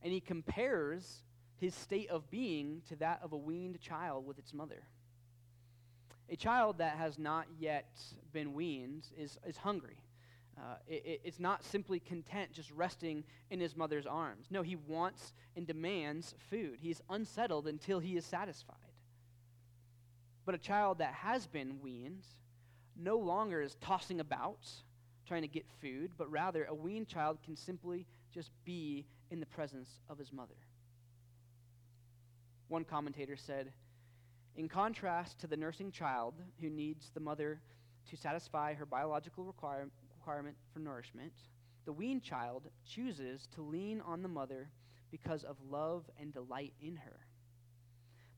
and 0.02 0.14
he 0.14 0.20
compares 0.20 1.24
his 1.58 1.74
state 1.74 2.10
of 2.10 2.30
being 2.30 2.82
to 2.88 2.96
that 2.98 3.20
of 3.24 3.34
a 3.34 3.38
weaned 3.38 3.80
child 3.82 4.26
with 4.26 4.38
its 4.38 4.54
mother. 4.54 4.84
A 6.30 6.36
child 6.36 6.80
that 6.80 6.98
has 6.98 7.18
not 7.18 7.46
yet 7.60 7.88
been 8.34 8.54
weaned 8.54 9.08
is, 9.18 9.38
is 9.46 9.58
hungry. 9.58 9.98
Uh, 10.58 10.76
it, 10.88 11.22
it's 11.24 11.40
not 11.40 11.64
simply 11.64 12.00
content 12.00 12.52
just 12.52 12.72
resting 12.72 13.24
in 13.50 13.60
his 13.60 13.76
mother's 13.76 14.06
arms. 14.06 14.48
No, 14.50 14.62
he 14.62 14.76
wants 14.76 15.34
and 15.56 15.66
demands 15.66 16.36
food. 16.50 16.80
He's 16.82 17.02
unsettled 17.10 17.68
until 17.68 18.00
he 18.00 18.18
is 18.18 18.26
satisfied. 18.26 18.76
But 20.46 20.56
a 20.56 20.58
child 20.58 21.00
that 21.00 21.14
has 21.14 21.48
been 21.48 21.80
weaned 21.82 22.26
no 22.96 23.18
longer 23.18 23.62
is 23.62 23.76
tossing 23.76 24.20
about 24.20 24.68
trying 25.28 25.42
to 25.44 25.48
get 25.48 25.66
food, 25.82 26.12
but 26.18 26.32
rather 26.32 26.66
a 26.66 26.74
weaned 26.74 27.08
child 27.08 27.38
can 27.44 27.56
simply 27.56 28.06
just 28.34 28.52
be 28.66 29.06
in 29.30 29.40
the 29.40 29.46
presence 29.46 29.90
of 30.10 30.18
his 30.18 30.32
mother. 30.32 30.56
One 32.70 32.84
commentator 32.84 33.36
said, 33.36 33.72
in 34.58 34.68
contrast 34.68 35.40
to 35.40 35.48
the 35.48 35.56
nursing 35.56 35.92
child 35.92 36.34
who 36.60 36.70
needs 36.70 37.12
the 37.14 37.20
mother 37.20 37.62
to 38.10 38.18
satisfy 38.18 38.74
her 38.74 38.86
biological 38.86 39.44
require, 39.44 39.88
requirement 40.18 40.58
for 40.74 40.80
nourishment, 40.80 41.32
the 41.86 41.94
weaned 41.94 42.24
child 42.24 42.64
chooses 42.86 43.48
to 43.54 43.62
lean 43.62 44.02
on 44.02 44.24
the 44.24 44.28
mother 44.28 44.70
because 45.12 45.44
of 45.44 45.56
love 45.70 46.04
and 46.20 46.34
delight 46.34 46.74
in 46.82 46.96
her. 46.96 47.20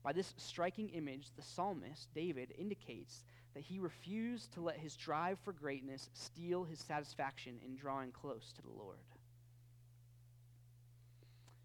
By 0.02 0.12
this 0.12 0.34
striking 0.36 0.90
image, 0.90 1.28
the 1.36 1.42
psalmist, 1.42 2.08
David, 2.14 2.52
indicates 2.58 3.24
that 3.54 3.62
he 3.62 3.78
refused 3.78 4.52
to 4.52 4.60
let 4.60 4.76
his 4.76 4.96
drive 4.96 5.38
for 5.42 5.52
greatness 5.52 6.10
steal 6.12 6.64
his 6.64 6.78
satisfaction 6.78 7.58
in 7.64 7.76
drawing 7.76 8.12
close 8.12 8.52
to 8.54 8.62
the 8.62 8.70
Lord. 8.70 8.98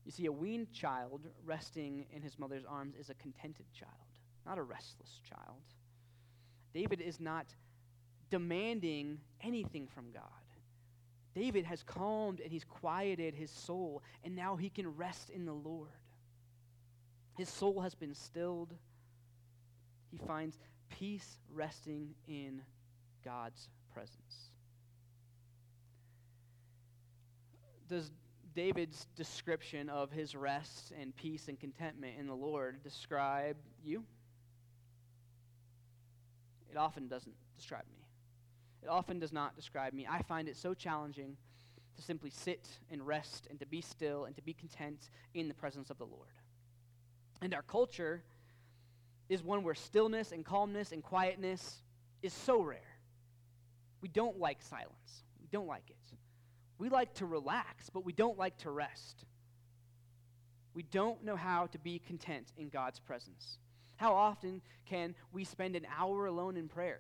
You 0.06 0.12
see, 0.12 0.26
a 0.28 0.32
weaned 0.32 0.72
child 0.72 1.22
resting 1.46 2.06
in 2.14 2.22
his 2.22 2.40
mother's 2.40 2.66
arms 2.66 2.96
is 3.00 3.10
a 3.10 3.16
contented 3.16 3.66
child 3.74 4.05
not 4.46 4.58
a 4.58 4.64
restless 4.64 5.20
child. 5.28 5.62
David 6.74 7.02
is 7.02 7.20
not 7.20 7.48
demanding 8.30 9.20
anything 9.42 9.88
from 9.88 10.12
God. 10.12 10.24
David 11.34 11.66
has 11.66 11.84
calmed 11.84 12.40
and 12.40 12.52
he's 12.52 12.64
quieted 12.64 13.36
his 13.36 13.52
soul, 13.52 14.02
and 14.24 14.36
now 14.36 14.56
he 14.56 14.70
can 14.70 14.96
rest 14.96 15.30
in 15.30 15.46
the 15.46 15.54
Lord. 15.54 15.90
His 17.38 17.50
soul 17.50 17.82
has 17.82 17.94
been 17.94 18.14
stilled. 18.14 18.74
He 20.12 20.18
finds 20.18 20.58
peace 20.90 21.40
resting 21.54 22.16
in 22.28 22.62
God's 23.24 23.68
presence. 23.94 24.52
Does 27.90 28.12
David's 28.56 29.06
description 29.18 29.90
of 29.90 30.12
his 30.12 30.36
rest 30.36 30.94
and 31.00 31.16
peace 31.16 31.50
and 31.50 31.60
contentment 31.60 32.14
in 32.18 32.28
the 32.28 32.36
Lord 32.36 32.82
describe 32.84 33.58
you? 33.84 34.04
It 36.76 36.78
often 36.78 37.08
doesn't 37.08 37.36
describe 37.56 37.86
me. 37.90 38.06
It 38.84 38.90
often 38.90 39.18
does 39.18 39.32
not 39.32 39.56
describe 39.56 39.94
me. 39.94 40.06
I 40.10 40.22
find 40.24 40.50
it 40.50 40.58
so 40.58 40.74
challenging 40.74 41.38
to 41.96 42.02
simply 42.02 42.30
sit 42.30 42.68
and 42.92 43.08
rest 43.08 43.48
and 43.50 43.58
to 43.60 43.66
be 43.66 43.80
still 43.80 44.26
and 44.26 44.36
to 44.36 44.42
be 44.42 44.54
content 44.54 45.10
in 45.34 45.48
the 45.48 45.54
presence 45.54 45.90
of 45.90 45.98
the 45.98 46.04
Lord. 46.06 46.28
And 47.42 47.54
our 47.54 47.62
culture 47.62 48.24
is 49.30 49.42
one 49.42 49.64
where 49.64 49.74
stillness 49.74 50.34
and 50.34 50.44
calmness 50.44 50.92
and 50.92 51.02
quietness 51.02 51.82
is 52.22 52.34
so 52.34 52.62
rare. 52.62 52.98
We 54.02 54.10
don't 54.10 54.38
like 54.38 54.62
silence. 54.62 55.24
We 55.42 55.48
don't 55.52 55.68
like 55.68 55.90
it. 55.90 56.18
We 56.78 56.90
like 56.90 57.14
to 57.16 57.26
relax, 57.26 57.90
but 57.90 58.04
we 58.04 58.12
don't 58.12 58.38
like 58.38 58.58
to 58.60 58.70
rest. 58.70 59.24
We 60.74 60.84
don't 60.84 61.24
know 61.24 61.38
how 61.38 61.68
to 61.68 61.80
be 61.80 62.00
content 62.00 62.52
in 62.58 62.68
God's 62.68 63.00
presence. 63.00 63.60
How 63.98 64.14
often 64.14 64.62
can 64.86 65.16
we 65.32 65.44
spend 65.44 65.76
an 65.76 65.88
hour 65.98 66.26
alone 66.26 66.58
in 66.58 66.68
prayer, 66.68 67.00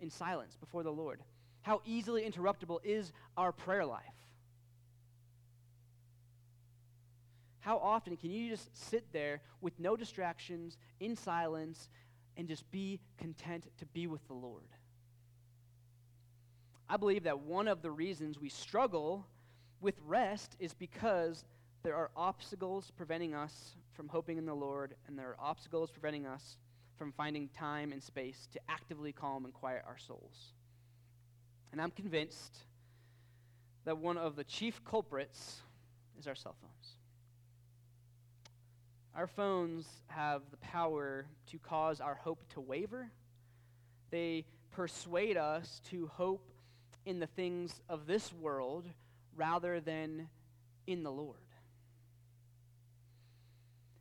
in 0.00 0.10
silence 0.10 0.56
before 0.56 0.82
the 0.82 0.92
Lord? 0.92 1.20
How 1.62 1.82
easily 1.84 2.22
interruptible 2.22 2.78
is 2.84 3.12
our 3.36 3.52
prayer 3.52 3.84
life? 3.84 4.04
How 7.60 7.78
often 7.78 8.16
can 8.16 8.30
you 8.30 8.48
just 8.48 8.90
sit 8.90 9.12
there 9.12 9.40
with 9.60 9.78
no 9.80 9.96
distractions, 9.96 10.78
in 11.00 11.16
silence, 11.16 11.88
and 12.36 12.46
just 12.46 12.70
be 12.70 13.00
content 13.18 13.66
to 13.78 13.86
be 13.86 14.06
with 14.06 14.24
the 14.28 14.34
Lord? 14.34 14.68
I 16.88 16.96
believe 16.96 17.24
that 17.24 17.40
one 17.40 17.66
of 17.66 17.82
the 17.82 17.90
reasons 17.90 18.40
we 18.40 18.48
struggle 18.48 19.26
with 19.80 19.96
rest 20.06 20.56
is 20.60 20.72
because 20.72 21.44
there 21.82 21.96
are 21.96 22.10
obstacles 22.16 22.92
preventing 22.96 23.34
us 23.34 23.74
from 23.96 24.08
hoping 24.08 24.38
in 24.38 24.46
the 24.46 24.54
Lord, 24.54 24.94
and 25.08 25.18
there 25.18 25.30
are 25.30 25.36
obstacles 25.40 25.90
preventing 25.90 26.26
us 26.26 26.58
from 26.96 27.12
finding 27.12 27.48
time 27.48 27.92
and 27.92 28.02
space 28.02 28.48
to 28.52 28.60
actively 28.68 29.12
calm 29.12 29.44
and 29.44 29.54
quiet 29.54 29.82
our 29.86 29.98
souls. 29.98 30.52
And 31.72 31.80
I'm 31.80 31.90
convinced 31.90 32.58
that 33.84 33.98
one 33.98 34.18
of 34.18 34.36
the 34.36 34.44
chief 34.44 34.84
culprits 34.84 35.60
is 36.18 36.26
our 36.26 36.34
cell 36.34 36.56
phones. 36.60 36.92
Our 39.14 39.26
phones 39.26 39.86
have 40.08 40.42
the 40.50 40.58
power 40.58 41.26
to 41.50 41.58
cause 41.58 42.00
our 42.00 42.16
hope 42.16 42.42
to 42.54 42.60
waver. 42.60 43.08
They 44.10 44.44
persuade 44.72 45.38
us 45.38 45.80
to 45.90 46.10
hope 46.14 46.50
in 47.06 47.18
the 47.18 47.26
things 47.26 47.80
of 47.88 48.06
this 48.06 48.32
world 48.32 48.84
rather 49.34 49.80
than 49.80 50.28
in 50.86 51.02
the 51.02 51.10
Lord. 51.10 51.45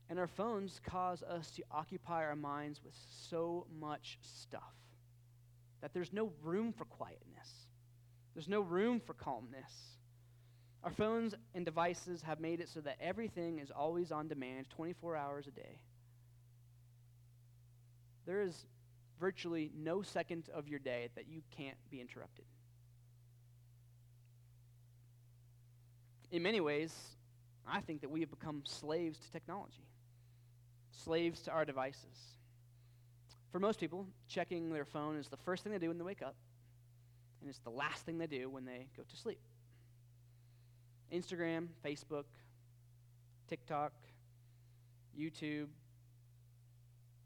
And 0.10 0.20
our 0.20 0.28
phones 0.28 0.80
cause 0.86 1.24
us 1.24 1.50
to 1.52 1.64
occupy 1.72 2.24
our 2.26 2.36
minds 2.36 2.82
with 2.84 2.94
so 3.30 3.66
much 3.80 4.20
stuff 4.22 4.74
that 5.82 5.94
there's 5.94 6.14
no 6.14 6.32
room 6.44 6.74
for 6.74 6.86
quietness. 6.86 7.50
There's 8.34 8.48
no 8.48 8.62
room 8.62 9.00
for 9.00 9.14
calmness. 9.14 9.72
Our 10.84 10.92
phones 10.92 11.34
and 11.56 11.66
devices 11.66 12.22
have 12.22 12.40
made 12.40 12.60
it 12.60 12.70
so 12.70 12.82
that 12.82 12.98
everything 13.02 13.60
is 13.60 13.72
always 13.72 14.12
on 14.12 14.28
demand 14.28 14.70
24 14.70 15.16
hours 15.16 15.48
a 15.48 15.52
day. 15.52 15.80
There 18.26 18.42
is 18.42 18.66
virtually 19.20 19.72
no 19.76 20.02
second 20.02 20.50
of 20.54 20.68
your 20.68 20.80
day 20.80 21.10
that 21.16 21.28
you 21.28 21.42
can't 21.56 21.78
be 21.90 22.02
interrupted. 22.02 22.46
In 26.32 26.44
many 26.44 26.60
ways, 26.60 26.94
I 27.68 27.82
think 27.82 28.02
that 28.02 28.10
we 28.12 28.20
have 28.20 28.30
become 28.30 28.64
slaves 28.66 29.18
to 29.20 29.32
technology, 29.32 29.88
slaves 31.04 31.42
to 31.44 31.52
our 31.52 31.66
devices. 31.66 32.38
For 33.52 33.60
most 33.60 33.80
people, 33.80 34.08
checking 34.28 34.72
their 34.72 34.86
phone 34.86 35.16
is 35.18 35.28
the 35.28 35.38
first 35.38 35.64
thing 35.64 35.72
they 35.72 35.80
do 35.80 35.88
when 35.88 35.98
they 35.98 36.04
wake 36.04 36.22
up, 36.22 36.36
and 37.42 37.50
it's 37.50 37.60
the 37.60 37.70
last 37.70 38.06
thing 38.06 38.18
they 38.18 38.28
do 38.28 38.50
when 38.50 38.66
they 38.66 38.88
go 38.98 39.04
to 39.04 39.16
sleep. 39.16 39.40
Instagram, 41.14 41.68
Facebook, 41.84 42.26
TikTok, 43.48 43.94
YouTube, 45.18 45.68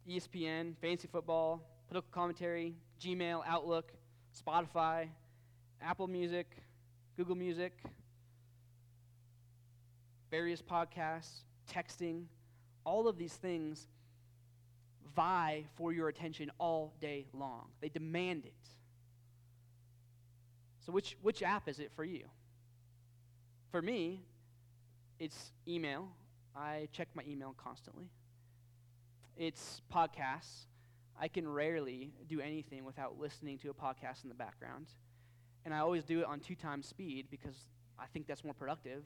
ESPN, 0.07 0.75
fantasy 0.81 1.07
football, 1.11 1.63
political 1.87 2.09
commentary, 2.11 2.75
Gmail, 3.01 3.41
Outlook, 3.47 3.91
Spotify, 4.37 5.07
Apple 5.81 6.07
Music, 6.07 6.57
Google 7.17 7.35
Music, 7.35 7.73
various 10.29 10.61
podcasts, 10.61 11.43
texting, 11.71 12.25
all 12.85 13.07
of 13.07 13.17
these 13.17 13.33
things 13.33 13.87
vie 15.15 15.65
for 15.75 15.91
your 15.91 16.07
attention 16.07 16.51
all 16.59 16.93
day 17.01 17.25
long. 17.33 17.67
They 17.81 17.89
demand 17.89 18.45
it. 18.45 18.53
So, 20.85 20.91
which, 20.91 21.17
which 21.21 21.43
app 21.43 21.67
is 21.67 21.79
it 21.79 21.91
for 21.95 22.03
you? 22.03 22.25
For 23.71 23.81
me, 23.81 24.21
it's 25.19 25.51
email. 25.67 26.07
I 26.55 26.87
check 26.91 27.09
my 27.13 27.23
email 27.27 27.53
constantly. 27.63 28.09
It's 29.37 29.81
podcasts. 29.93 30.65
I 31.19 31.27
can 31.27 31.47
rarely 31.47 32.11
do 32.27 32.39
anything 32.39 32.85
without 32.85 33.19
listening 33.19 33.57
to 33.59 33.69
a 33.69 33.73
podcast 33.73 34.23
in 34.23 34.29
the 34.29 34.35
background. 34.35 34.87
And 35.65 35.73
I 35.73 35.79
always 35.79 36.03
do 36.03 36.21
it 36.21 36.25
on 36.25 36.39
two 36.39 36.55
times 36.55 36.87
speed 36.87 37.27
because 37.29 37.55
I 37.99 38.05
think 38.13 38.25
that's 38.25 38.43
more 38.43 38.53
productive. 38.53 39.03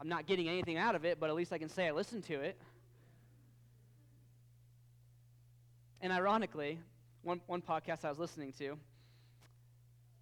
I'm 0.00 0.08
not 0.08 0.26
getting 0.26 0.48
anything 0.48 0.76
out 0.76 0.94
of 0.94 1.04
it, 1.04 1.18
but 1.18 1.30
at 1.30 1.36
least 1.36 1.52
I 1.52 1.58
can 1.58 1.68
say 1.68 1.88
I 1.88 1.92
listened 1.92 2.24
to 2.24 2.34
it. 2.34 2.58
And 6.00 6.12
ironically, 6.12 6.78
one, 7.22 7.40
one 7.46 7.62
podcast 7.62 8.04
I 8.04 8.10
was 8.10 8.18
listening 8.18 8.52
to 8.58 8.76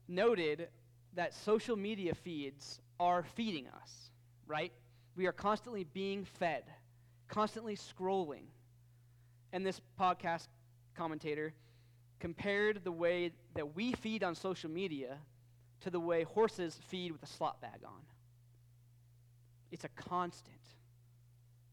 noted 0.09 0.69
that 1.15 1.35
social 1.35 1.77
media 1.77 2.15
feeds 2.15 2.81
are 3.01 3.25
feeding 3.35 3.67
us, 3.83 4.11
right? 4.47 4.73
We 5.17 5.27
are 5.27 5.33
constantly 5.33 5.85
being 5.85 6.25
fed, 6.25 6.65
constantly 7.29 7.77
scrolling. 7.77 8.45
And 9.53 9.65
this 9.65 9.81
podcast 9.99 10.49
commentator 10.95 11.53
compared 12.21 12.85
the 12.85 12.93
way 12.93 13.33
that 13.55 13.75
we 13.75 13.93
feed 13.93 14.23
on 14.25 14.35
social 14.35 14.71
media 14.71 15.19
to 15.81 15.91
the 15.91 16.01
way 16.01 16.23
horses 16.23 16.79
feed 16.89 17.13
with 17.13 17.23
a 17.23 17.27
slop 17.27 17.61
bag 17.61 17.81
on. 17.85 18.14
It's 19.75 19.83
a 19.83 19.89
constant. 19.89 20.55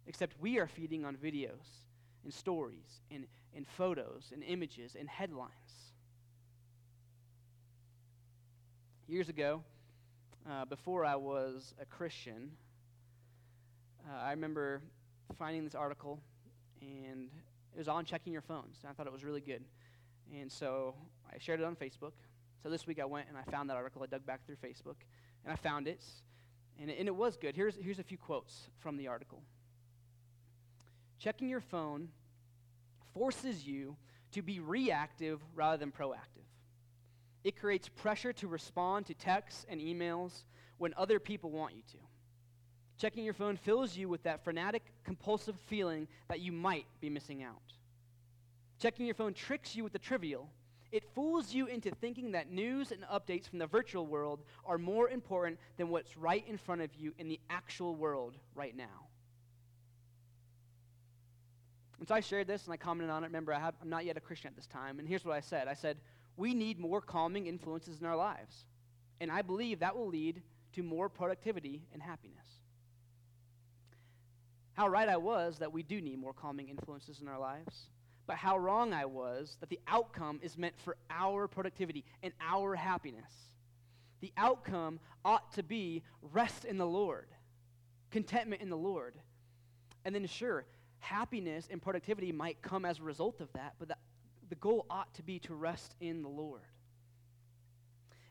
Except 0.07 0.35
we 0.41 0.57
are 0.57 0.65
feeding 0.65 1.05
on 1.05 1.15
videos 1.15 1.85
and 2.23 2.33
stories 2.33 2.99
and, 3.11 3.27
and 3.55 3.67
photos 3.67 4.31
and 4.33 4.43
images 4.43 4.95
and 4.99 5.07
headlines. 5.07 5.51
Years 9.07 9.29
ago, 9.29 9.61
uh, 10.49 10.65
before 10.65 11.05
I 11.05 11.15
was 11.15 11.75
a 11.79 11.85
Christian, 11.85 12.49
uh, 14.09 14.19
I 14.19 14.31
remember 14.31 14.81
finding 15.37 15.63
this 15.63 15.75
article, 15.75 16.19
and 16.81 17.29
it 17.75 17.77
was 17.77 17.87
on 17.87 18.03
checking 18.03 18.33
your 18.33 18.41
phones. 18.41 18.79
And 18.81 18.89
I 18.89 18.93
thought 18.93 19.05
it 19.05 19.13
was 19.13 19.23
really 19.23 19.41
good. 19.41 19.63
And 20.33 20.51
so 20.51 20.95
I 21.31 21.37
shared 21.37 21.59
it 21.59 21.65
on 21.67 21.75
Facebook. 21.75 22.13
So 22.63 22.71
this 22.71 22.87
week 22.87 22.99
I 22.99 23.05
went 23.05 23.27
and 23.29 23.37
I 23.37 23.43
found 23.51 23.69
that 23.69 23.77
article. 23.77 24.01
I 24.01 24.07
dug 24.07 24.25
back 24.25 24.43
through 24.47 24.55
Facebook, 24.55 24.97
and 25.43 25.53
I 25.53 25.55
found 25.55 25.87
it. 25.87 26.03
And 26.81 26.89
it, 26.89 26.97
and 26.97 27.07
it 27.07 27.15
was 27.15 27.37
good. 27.37 27.55
Here's, 27.55 27.75
here's 27.79 27.99
a 27.99 28.03
few 28.03 28.17
quotes 28.17 28.69
from 28.79 28.97
the 28.97 29.07
article 29.07 29.43
Checking 31.19 31.47
your 31.47 31.61
phone 31.61 32.09
forces 33.13 33.65
you 33.65 33.95
to 34.31 34.41
be 34.41 34.59
reactive 34.59 35.39
rather 35.53 35.77
than 35.77 35.91
proactive. 35.91 36.47
It 37.43 37.59
creates 37.59 37.89
pressure 37.89 38.33
to 38.33 38.47
respond 38.47 39.05
to 39.07 39.13
texts 39.13 39.65
and 39.69 39.79
emails 39.79 40.43
when 40.77 40.93
other 40.97 41.19
people 41.19 41.51
want 41.51 41.75
you 41.75 41.81
to. 41.91 41.97
Checking 42.97 43.23
your 43.23 43.33
phone 43.33 43.57
fills 43.57 43.95
you 43.95 44.09
with 44.09 44.23
that 44.23 44.43
frenetic, 44.43 44.83
compulsive 45.03 45.55
feeling 45.67 46.07
that 46.29 46.39
you 46.39 46.51
might 46.51 46.85
be 46.99 47.09
missing 47.09 47.43
out. 47.43 47.55
Checking 48.79 49.05
your 49.05 49.15
phone 49.15 49.33
tricks 49.33 49.75
you 49.75 49.83
with 49.83 49.93
the 49.93 49.99
trivial. 49.99 50.49
It 50.91 51.03
fools 51.15 51.53
you 51.53 51.67
into 51.67 51.91
thinking 51.91 52.33
that 52.33 52.51
news 52.51 52.91
and 52.91 53.03
updates 53.03 53.47
from 53.49 53.59
the 53.59 53.67
virtual 53.67 54.05
world 54.05 54.41
are 54.65 54.77
more 54.77 55.09
important 55.09 55.57
than 55.77 55.89
what's 55.89 56.17
right 56.17 56.45
in 56.47 56.57
front 56.57 56.81
of 56.81 56.93
you 56.95 57.13
in 57.17 57.29
the 57.29 57.39
actual 57.49 57.95
world 57.95 58.35
right 58.55 58.75
now. 58.75 59.07
And 61.99 62.07
so 62.07 62.15
I 62.15 62.19
shared 62.19 62.47
this 62.47 62.65
and 62.65 62.73
I 62.73 62.77
commented 62.77 63.11
on 63.11 63.23
it. 63.23 63.27
Remember, 63.27 63.53
I 63.53 63.59
have, 63.59 63.75
I'm 63.81 63.89
not 63.89 64.05
yet 64.05 64.17
a 64.17 64.19
Christian 64.19 64.49
at 64.49 64.55
this 64.55 64.65
time. 64.65 64.99
And 64.99 65.07
here's 65.07 65.23
what 65.23 65.35
I 65.35 65.39
said 65.39 65.67
I 65.67 65.75
said, 65.75 65.97
we 66.35 66.53
need 66.53 66.79
more 66.79 66.99
calming 66.99 67.45
influences 67.45 68.01
in 68.01 68.07
our 68.07 68.17
lives. 68.17 68.65
And 69.21 69.31
I 69.31 69.43
believe 69.43 69.79
that 69.79 69.95
will 69.95 70.07
lead 70.07 70.41
to 70.73 70.83
more 70.83 71.09
productivity 71.09 71.83
and 71.93 72.01
happiness. 72.01 72.37
How 74.73 74.87
right 74.87 75.07
I 75.07 75.17
was 75.17 75.59
that 75.59 75.71
we 75.71 75.83
do 75.83 76.01
need 76.01 76.17
more 76.17 76.33
calming 76.33 76.69
influences 76.69 77.21
in 77.21 77.27
our 77.27 77.39
lives, 77.39 77.89
but 78.27 78.35
how 78.35 78.57
wrong 78.57 78.93
I 78.93 79.05
was 79.05 79.57
that 79.59 79.69
the 79.69 79.79
outcome 79.87 80.39
is 80.41 80.57
meant 80.57 80.79
for 80.79 80.95
our 81.09 81.47
productivity 81.47 82.05
and 82.23 82.33
our 82.39 82.75
happiness. 82.75 83.31
The 84.21 84.31
outcome 84.37 84.99
ought 85.25 85.53
to 85.53 85.63
be 85.63 86.03
rest 86.21 86.65
in 86.65 86.77
the 86.77 86.85
Lord, 86.85 87.27
contentment 88.11 88.61
in 88.61 88.69
the 88.69 88.77
Lord. 88.77 89.15
And 90.05 90.13
then, 90.13 90.25
sure, 90.27 90.65
happiness 90.99 91.67
and 91.71 91.81
productivity 91.81 92.31
might 92.31 92.61
come 92.61 92.85
as 92.85 92.99
a 92.99 93.03
result 93.03 93.41
of 93.41 93.51
that, 93.53 93.73
but 93.79 93.87
the, 93.87 93.97
the 94.49 94.55
goal 94.55 94.85
ought 94.89 95.13
to 95.15 95.23
be 95.23 95.39
to 95.39 95.53
rest 95.53 95.95
in 95.99 96.21
the 96.21 96.29
Lord. 96.29 96.61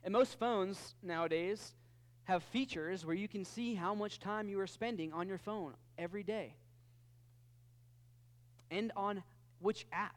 And 0.03 0.13
most 0.13 0.39
phones 0.39 0.95
nowadays 1.03 1.73
have 2.23 2.43
features 2.43 3.05
where 3.05 3.15
you 3.15 3.27
can 3.27 3.45
see 3.45 3.75
how 3.75 3.93
much 3.93 4.19
time 4.19 4.49
you 4.49 4.59
are 4.59 4.67
spending 4.67 5.11
on 5.13 5.27
your 5.27 5.37
phone 5.37 5.73
every 5.97 6.23
day 6.23 6.55
and 8.71 8.91
on 8.95 9.21
which 9.61 9.85
app. 9.91 10.15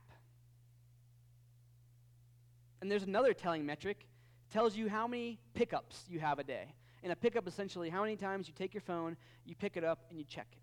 And 2.80 2.90
there's 2.90 3.04
another 3.04 3.32
telling 3.32 3.64
metric 3.64 4.06
tells 4.52 4.76
you 4.76 4.88
how 4.88 5.06
many 5.06 5.38
pickups 5.54 6.04
you 6.08 6.20
have 6.20 6.38
a 6.38 6.44
day. 6.44 6.74
And 7.02 7.12
a 7.12 7.16
pickup 7.16 7.46
essentially 7.46 7.90
how 7.90 8.02
many 8.02 8.16
times 8.16 8.48
you 8.48 8.54
take 8.56 8.74
your 8.74 8.80
phone, 8.80 9.16
you 9.44 9.54
pick 9.54 9.76
it 9.76 9.84
up 9.84 10.06
and 10.10 10.18
you 10.18 10.24
check 10.24 10.46
it. 10.52 10.58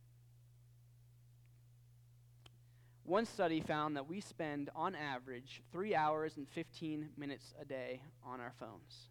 One 3.03 3.25
study 3.25 3.59
found 3.59 3.97
that 3.97 4.07
we 4.07 4.21
spend, 4.21 4.69
on 4.75 4.95
average, 4.95 5.61
3 5.71 5.95
hours 5.95 6.37
and 6.37 6.47
15 6.47 7.09
minutes 7.17 7.53
a 7.59 7.65
day 7.65 8.01
on 8.23 8.39
our 8.39 8.53
phones. 8.59 9.09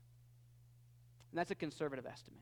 And 1.31 1.39
that's 1.39 1.51
a 1.51 1.55
conservative 1.57 2.07
estimate. 2.07 2.41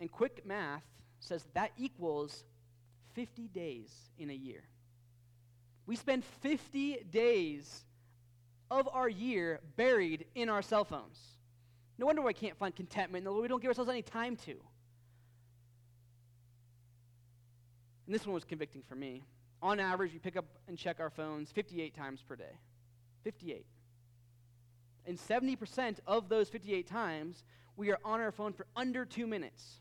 And 0.00 0.10
quick 0.10 0.44
math 0.44 0.82
says 1.20 1.46
that 1.54 1.70
equals 1.76 2.44
50 3.14 3.48
days 3.48 3.92
in 4.18 4.30
a 4.30 4.34
year. 4.34 4.64
We 5.86 5.96
spend 5.96 6.24
50 6.24 7.06
days 7.10 7.84
of 8.70 8.88
our 8.92 9.08
year 9.08 9.60
buried 9.76 10.26
in 10.34 10.48
our 10.48 10.62
cell 10.62 10.84
phones. 10.84 11.18
No 11.98 12.06
wonder 12.06 12.22
we 12.22 12.32
can't 12.32 12.56
find 12.56 12.74
contentment 12.74 13.26
in. 13.26 13.40
We 13.40 13.48
don't 13.48 13.60
give 13.60 13.68
ourselves 13.68 13.90
any 13.90 14.02
time 14.02 14.36
to. 14.46 14.52
And 18.06 18.14
this 18.14 18.26
one 18.26 18.34
was 18.34 18.44
convicting 18.44 18.82
for 18.82 18.94
me. 18.94 19.24
On 19.60 19.78
average, 19.78 20.12
we 20.12 20.18
pick 20.18 20.36
up 20.36 20.46
and 20.66 20.76
check 20.76 20.98
our 20.98 21.10
phones 21.10 21.52
58 21.52 21.94
times 21.94 22.22
per 22.26 22.34
day. 22.34 22.58
58. 23.22 23.64
And 25.06 25.18
70% 25.18 25.98
of 26.06 26.28
those 26.28 26.48
58 26.48 26.86
times, 26.86 27.44
we 27.76 27.90
are 27.90 27.98
on 28.04 28.20
our 28.20 28.32
phone 28.32 28.52
for 28.52 28.66
under 28.76 29.04
two 29.04 29.26
minutes. 29.26 29.80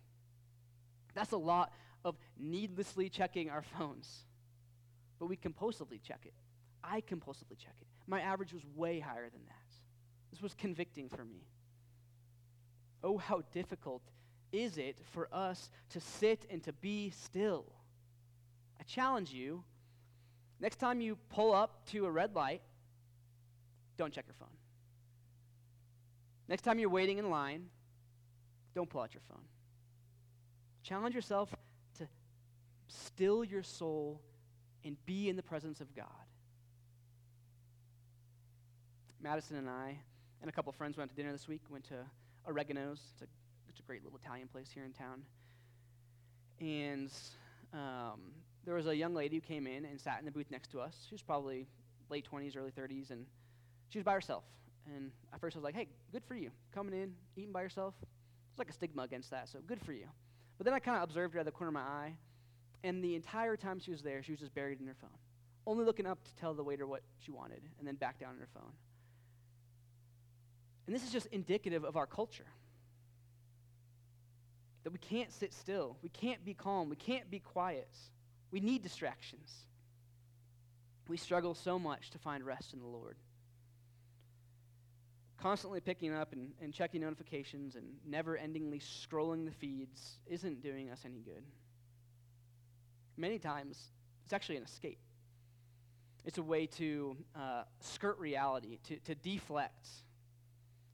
That's 1.13 1.31
a 1.31 1.37
lot 1.37 1.73
of 2.03 2.15
needlessly 2.39 3.09
checking 3.09 3.49
our 3.49 3.61
phones. 3.61 4.25
But 5.21 5.27
we 5.27 5.37
compulsively 5.37 6.01
check 6.01 6.21
it. 6.25 6.33
I 6.83 7.01
compulsively 7.01 7.55
check 7.55 7.75
it. 7.79 7.87
My 8.07 8.21
average 8.21 8.53
was 8.53 8.63
way 8.75 8.99
higher 8.99 9.29
than 9.29 9.45
that. 9.45 9.75
This 10.31 10.41
was 10.41 10.55
convicting 10.55 11.09
for 11.09 11.23
me. 11.23 11.45
Oh, 13.03 13.19
how 13.19 13.43
difficult 13.53 14.01
is 14.51 14.79
it 14.79 14.97
for 15.11 15.29
us 15.31 15.69
to 15.91 15.99
sit 15.99 16.47
and 16.49 16.63
to 16.63 16.73
be 16.73 17.11
still? 17.11 17.65
I 18.79 18.83
challenge 18.83 19.31
you 19.31 19.63
next 20.59 20.77
time 20.77 21.01
you 21.01 21.19
pull 21.29 21.53
up 21.53 21.85
to 21.91 22.07
a 22.07 22.11
red 22.11 22.33
light, 22.33 22.63
don't 23.97 24.11
check 24.11 24.25
your 24.25 24.35
phone. 24.39 24.57
Next 26.47 26.63
time 26.63 26.79
you're 26.79 26.89
waiting 26.89 27.19
in 27.19 27.29
line, 27.29 27.67
don't 28.73 28.89
pull 28.89 29.01
out 29.01 29.13
your 29.13 29.21
phone. 29.29 29.45
Challenge 30.81 31.13
yourself 31.13 31.53
to 31.99 32.07
still 32.87 33.43
your 33.43 33.61
soul 33.61 34.19
and 34.83 34.97
be 35.05 35.29
in 35.29 35.35
the 35.35 35.43
presence 35.43 35.81
of 35.81 35.95
God. 35.95 36.05
Madison 39.21 39.57
and 39.57 39.69
I 39.69 39.97
and 40.41 40.49
a 40.49 40.51
couple 40.51 40.71
friends 40.71 40.97
went 40.97 41.09
to 41.11 41.15
dinner 41.15 41.31
this 41.31 41.47
week. 41.47 41.61
Went 41.69 41.83
to 41.85 42.05
Oregano's. 42.47 42.99
It's 43.13 43.21
a, 43.21 43.25
it's 43.69 43.79
a 43.79 43.83
great 43.83 44.03
little 44.03 44.19
Italian 44.21 44.47
place 44.47 44.69
here 44.73 44.83
in 44.83 44.91
town. 44.91 45.21
And 46.59 47.11
um, 47.73 48.19
there 48.65 48.75
was 48.75 48.87
a 48.87 48.95
young 48.95 49.13
lady 49.13 49.35
who 49.35 49.41
came 49.41 49.67
in 49.67 49.85
and 49.85 49.99
sat 49.99 50.19
in 50.19 50.25
the 50.25 50.31
booth 50.31 50.49
next 50.49 50.71
to 50.71 50.79
us. 50.79 50.95
She 51.07 51.13
was 51.13 51.21
probably 51.21 51.67
late 52.09 52.27
20s, 52.31 52.57
early 52.57 52.71
30s, 52.71 53.11
and 53.11 53.25
she 53.89 53.99
was 53.99 54.03
by 54.03 54.13
herself. 54.13 54.43
And 54.95 55.11
at 55.33 55.39
first 55.39 55.55
I 55.55 55.59
was 55.59 55.63
like, 55.63 55.75
hey, 55.75 55.87
good 56.11 56.23
for 56.27 56.35
you. 56.35 56.49
Coming 56.73 56.93
in, 56.93 57.13
eating 57.35 57.51
by 57.51 57.61
yourself. 57.61 57.93
There's 57.99 58.59
like 58.59 58.69
a 58.69 58.73
stigma 58.73 59.03
against 59.03 59.29
that, 59.31 59.49
so 59.49 59.59
good 59.65 59.81
for 59.81 59.93
you. 59.93 60.07
But 60.57 60.65
then 60.65 60.73
I 60.73 60.79
kind 60.79 60.97
of 60.97 61.03
observed 61.03 61.33
her 61.33 61.39
out 61.39 61.47
of 61.47 61.53
the 61.53 61.57
corner 61.57 61.69
of 61.69 61.73
my 61.73 61.81
eye, 61.81 62.13
and 62.83 63.03
the 63.03 63.15
entire 63.15 63.55
time 63.55 63.79
she 63.79 63.91
was 63.91 64.01
there, 64.01 64.23
she 64.23 64.31
was 64.31 64.39
just 64.39 64.53
buried 64.53 64.79
in 64.79 64.87
her 64.87 64.95
phone, 64.99 65.09
only 65.67 65.85
looking 65.85 66.05
up 66.05 66.23
to 66.23 66.35
tell 66.35 66.53
the 66.53 66.63
waiter 66.63 66.87
what 66.87 67.01
she 67.19 67.31
wanted, 67.31 67.61
and 67.79 67.87
then 67.87 67.95
back 67.95 68.19
down 68.19 68.33
in 68.33 68.39
her 68.39 68.49
phone. 68.53 68.71
And 70.87 70.95
this 70.95 71.03
is 71.03 71.11
just 71.11 71.27
indicative 71.27 71.83
of 71.83 71.95
our 71.95 72.07
culture. 72.07 72.47
That 74.83 74.91
we 74.91 74.99
can't 74.99 75.31
sit 75.31 75.53
still, 75.53 75.97
we 76.01 76.09
can't 76.09 76.43
be 76.43 76.53
calm, 76.53 76.89
we 76.89 76.95
can't 76.95 77.29
be 77.29 77.39
quiet. 77.39 77.89
We 78.51 78.59
need 78.59 78.81
distractions. 78.81 79.49
We 81.07 81.17
struggle 81.17 81.55
so 81.55 81.79
much 81.79 82.09
to 82.11 82.17
find 82.17 82.45
rest 82.45 82.73
in 82.73 82.79
the 82.79 82.87
Lord. 82.87 83.15
Constantly 85.37 85.79
picking 85.79 86.13
up 86.13 86.33
and, 86.33 86.51
and 86.61 86.73
checking 86.73 87.01
notifications 87.01 87.75
and 87.75 87.85
never 88.05 88.37
endingly 88.37 88.81
scrolling 88.81 89.45
the 89.45 89.51
feeds 89.51 90.19
isn't 90.27 90.61
doing 90.61 90.89
us 90.89 90.99
any 91.05 91.19
good. 91.19 91.43
Many 93.21 93.37
times, 93.37 93.77
it's 94.23 94.33
actually 94.33 94.57
an 94.57 94.63
escape. 94.63 94.97
It's 96.25 96.39
a 96.39 96.43
way 96.43 96.65
to 96.65 97.15
uh, 97.35 97.63
skirt 97.79 98.17
reality, 98.17 98.79
to, 98.87 98.97
to 98.97 99.13
deflect, 99.13 99.87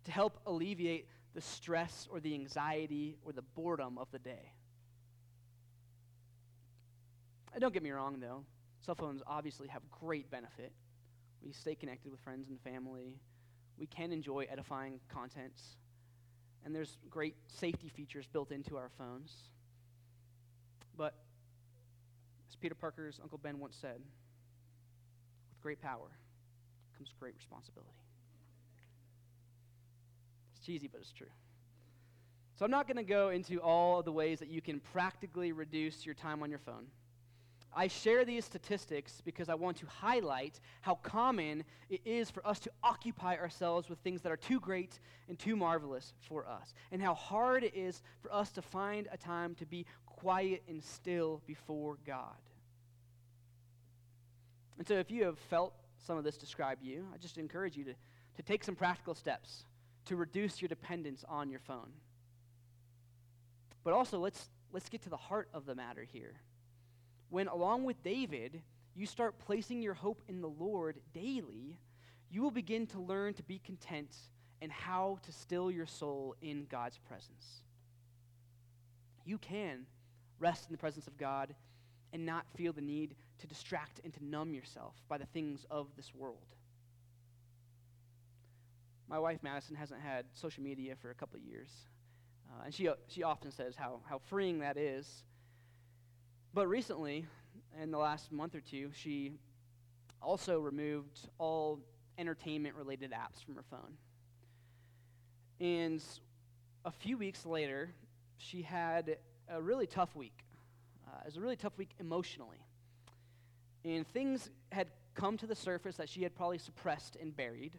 to 0.04 0.12
help 0.12 0.38
alleviate 0.46 1.08
the 1.34 1.40
stress 1.40 2.06
or 2.12 2.20
the 2.20 2.34
anxiety 2.34 3.16
or 3.24 3.32
the 3.32 3.44
boredom 3.56 3.98
of 3.98 4.12
the 4.12 4.20
day. 4.20 4.52
And 7.54 7.62
don't 7.62 7.74
get 7.74 7.82
me 7.82 7.92
wrong, 7.92 8.20
though. 8.20 8.44
Cell 8.82 8.96
phones 8.96 9.22
obviously 9.26 9.70
have 9.70 9.84
great 9.90 10.30
benefit. 10.30 10.74
We 11.42 11.54
stay 11.54 11.76
connected 11.76 12.12
with 12.12 12.20
friends 12.20 12.50
and 12.50 12.60
family. 12.60 13.22
We 13.78 13.88
can 13.88 14.12
enjoy 14.12 14.48
edifying 14.52 15.00
content. 15.08 15.62
And 16.66 16.76
there's 16.76 16.98
great 17.10 17.36
safety 17.48 17.88
features 17.88 18.28
built 18.28 18.52
into 18.52 18.76
our 18.76 18.90
phones. 18.98 19.34
But 20.98 21.14
as 22.58 22.62
Peter 22.62 22.76
Parker's 22.76 23.20
Uncle 23.22 23.38
Ben 23.38 23.60
once 23.60 23.78
said, 23.80 24.00
with 25.50 25.62
great 25.62 25.82
power 25.82 26.08
comes 26.98 27.14
great 27.20 27.36
responsibility 27.36 27.92
It's 30.56 30.66
cheesy, 30.66 30.88
but 30.88 31.02
it's 31.02 31.12
true. 31.12 31.28
So 32.56 32.66
I'm 32.66 32.72
not 32.72 32.88
going 32.88 32.98
to 32.98 33.04
go 33.04 33.30
into 33.30 33.60
all 33.60 34.00
of 34.00 34.06
the 34.06 34.12
ways 34.12 34.40
that 34.40 34.50
you 34.50 34.62
can 34.62 34.80
practically 34.80 35.52
reduce 35.52 36.06
your 36.06 36.16
time 36.16 36.42
on 36.42 36.50
your 36.50 36.60
phone. 36.60 36.88
I 37.76 37.88
share 37.88 38.26
these 38.26 38.44
statistics 38.46 39.22
because 39.24 39.50
I 39.50 39.54
want 39.54 39.78
to 39.78 39.86
highlight 39.86 40.60
how 40.82 40.96
common 41.04 41.64
it 41.92 42.02
is 42.06 42.32
for 42.32 42.46
us 42.48 42.58
to 42.62 42.72
occupy 42.82 43.36
ourselves 43.36 43.88
with 43.88 44.00
things 44.00 44.22
that 44.24 44.32
are 44.32 44.38
too 44.38 44.60
great 44.60 45.00
and 45.30 45.38
too 45.38 45.56
marvelous 45.56 46.14
for 46.22 46.48
us, 46.48 46.74
and 46.92 47.04
how 47.04 47.14
hard 47.14 47.64
it 47.64 47.76
is 47.76 48.02
for 48.24 48.34
us 48.34 48.52
to 48.54 48.64
find 48.64 49.08
a 49.12 49.18
time 49.18 49.54
to 49.56 49.66
be 49.68 49.86
quiet 50.08 50.64
and 50.68 50.84
still 50.84 51.44
before 51.46 51.98
God. 52.08 52.34
And 54.78 54.88
so, 54.88 54.96
if 54.96 55.10
you 55.10 55.26
have 55.26 55.40
felt 55.40 55.74
some 56.06 56.18
of 56.18 56.24
this 56.24 56.38
describe 56.38 56.80
you, 56.82 57.06
I 57.14 57.18
just 57.18 57.38
encourage 57.38 57.76
you 57.76 57.84
to, 57.86 57.94
to 58.36 58.44
take 58.44 58.64
some 58.64 58.76
practical 58.76 59.16
steps 59.16 59.66
to 60.06 60.16
reduce 60.16 60.62
your 60.62 60.70
dependence 60.70 61.26
on 61.28 61.50
your 61.50 61.60
phone. 61.60 61.92
But 63.84 63.94
also, 63.94 64.20
let's, 64.20 64.50
let's 64.72 64.90
get 64.90 65.02
to 65.04 65.10
the 65.10 65.18
heart 65.18 65.50
of 65.54 65.66
the 65.66 65.76
matter 65.76 66.04
here. 66.04 66.34
When, 67.30 67.48
along 67.48 67.84
with 67.84 68.02
David, 68.04 68.62
you 68.96 69.06
start 69.06 69.40
placing 69.40 69.82
your 69.82 69.94
hope 69.94 70.22
in 70.28 70.42
the 70.42 70.50
Lord 70.50 70.98
daily, 71.14 71.78
you 72.30 72.42
will 72.42 72.52
begin 72.52 72.88
to 72.88 73.00
learn 73.00 73.34
to 73.36 73.44
be 73.44 73.60
content 73.60 74.16
and 74.62 74.72
how 74.72 75.20
to 75.24 75.32
still 75.32 75.70
your 75.70 75.86
soul 75.86 76.36
in 76.42 76.66
God's 76.70 76.98
presence. 76.98 77.62
You 79.26 79.38
can 79.38 79.86
rest 80.40 80.68
in 80.68 80.72
the 80.72 80.78
presence 80.78 81.08
of 81.08 81.18
God 81.18 81.54
and 82.14 82.26
not 82.26 82.46
feel 82.56 82.74
the 82.74 82.82
need 82.82 83.16
to 83.40 83.48
distract 83.48 84.00
and 84.04 84.14
to 84.14 84.26
numb 84.26 84.54
yourself 84.54 84.96
by 85.08 85.18
the 85.18 85.26
things 85.28 85.66
of 85.70 85.88
this 85.96 86.14
world. 86.14 86.56
My 89.10 89.20
wife, 89.20 89.40
Madison, 89.42 89.76
hasn't 89.76 90.02
had 90.02 90.26
social 90.34 90.64
media 90.64 90.96
for 91.02 91.12
a 91.12 91.16
couple 91.16 91.38
of 91.38 91.44
years. 91.44 91.70
Uh, 92.50 92.66
and 92.66 92.74
she, 92.74 92.88
uh, 92.88 92.96
she 93.08 93.24
often 93.24 93.52
says 93.52 93.76
how, 93.76 94.00
how 94.10 94.20
freeing 94.30 94.60
that 94.60 94.78
is. 94.78 95.24
But 96.54 96.68
recently, 96.68 97.26
in 97.82 97.92
the 97.92 97.98
last 97.98 98.32
month 98.32 98.56
or 98.56 98.62
two, 98.62 98.90
she 98.94 99.34
also 100.22 100.60
removed 100.60 101.30
all 101.38 101.80
entertainment 102.18 102.76
related 102.76 103.12
apps 103.12 103.44
from 103.46 103.56
her 103.56 103.64
phone. 103.70 103.94
And 105.60 106.04
a 106.86 106.92
few 106.92 107.18
weeks 107.18 107.46
later, 107.46 107.92
she 108.38 108.62
had 108.62 109.18
a 109.50 109.62
really 109.62 109.88
tough 109.88 110.16
week. 110.16 110.44
Uh, 111.08 111.20
it 111.22 111.26
was 111.26 111.38
a 111.38 111.42
really 111.42 111.56
tough 111.56 111.78
week 111.78 111.92
emotionally. 112.00 112.58
And 113.88 114.06
things 114.06 114.50
had 114.72 114.88
come 115.16 115.38
to 115.38 115.48
the 115.48 115.56
surface 115.56 115.96
that 115.96 116.10
she 116.10 116.22
had 116.22 116.36
probably 116.36 116.58
suppressed 116.58 117.16
and 117.20 117.36
buried. 117.36 117.72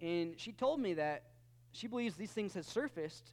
And 0.00 0.38
she 0.38 0.52
told 0.52 0.78
me 0.80 0.94
that 0.94 1.24
she 1.72 1.88
believes 1.88 2.14
these 2.14 2.30
things 2.30 2.54
had 2.54 2.64
surfaced 2.64 3.32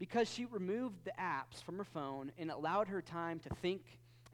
because 0.00 0.28
she 0.28 0.46
removed 0.46 0.96
the 1.04 1.12
apps 1.20 1.62
from 1.62 1.78
her 1.78 1.84
phone 1.84 2.32
and 2.38 2.50
allowed 2.50 2.88
her 2.88 3.00
time 3.00 3.38
to 3.38 3.50
think 3.62 3.82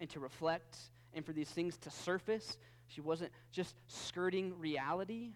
and 0.00 0.08
to 0.10 0.18
reflect 0.18 0.78
and 1.12 1.26
for 1.26 1.32
these 1.32 1.50
things 1.50 1.76
to 1.78 1.90
surface. 1.90 2.56
She 2.86 3.02
wasn't 3.02 3.32
just 3.52 3.74
skirting 3.86 4.58
reality. 4.58 5.32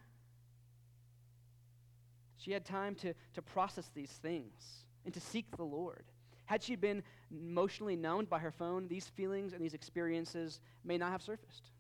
She 2.39 2.53
had 2.53 2.65
time 2.65 2.95
to, 2.97 3.13
to 3.35 3.43
process 3.43 3.91
these 3.95 4.11
things 4.11 4.87
and 5.05 5.13
to 5.13 5.21
seek 5.21 5.55
the 5.57 5.65
Lord. 5.65 6.05
Had 6.53 6.63
she 6.63 6.77
been 6.77 7.03
emotionally 7.31 7.97
numbed 7.97 8.29
by 8.29 8.39
her 8.39 8.51
phone, 8.51 8.87
these 8.87 9.07
feelings 9.07 9.55
and 9.55 9.65
these 9.65 9.73
experiences 9.73 10.61
may 10.85 10.99
not 10.99 11.11
have 11.11 11.23
surfaced. 11.23 11.71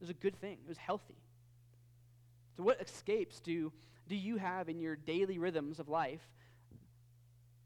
was 0.00 0.08
a 0.08 0.14
good 0.14 0.34
thing, 0.40 0.56
it 0.64 0.66
was 0.66 0.78
healthy. 0.78 1.18
So, 2.56 2.62
what 2.62 2.80
escapes 2.80 3.38
do, 3.40 3.70
do 4.08 4.16
you 4.16 4.38
have 4.38 4.70
in 4.70 4.80
your 4.80 4.96
daily 4.96 5.38
rhythms 5.38 5.78
of 5.78 5.90
life 5.90 6.26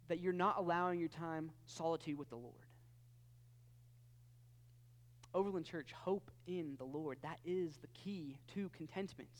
that 0.08 0.18
you're 0.18 0.32
not 0.32 0.58
allowing 0.58 0.98
your 0.98 1.10
time 1.10 1.52
solitude 1.64 2.18
with 2.18 2.28
the 2.28 2.36
Lord? 2.36 2.66
Overland 5.32 5.66
Church, 5.66 5.92
hope 5.92 6.28
in 6.48 6.74
the 6.76 6.84
Lord. 6.84 7.18
That 7.22 7.38
is 7.44 7.76
the 7.76 7.88
key 7.94 8.36
to 8.54 8.68
contentment. 8.70 9.30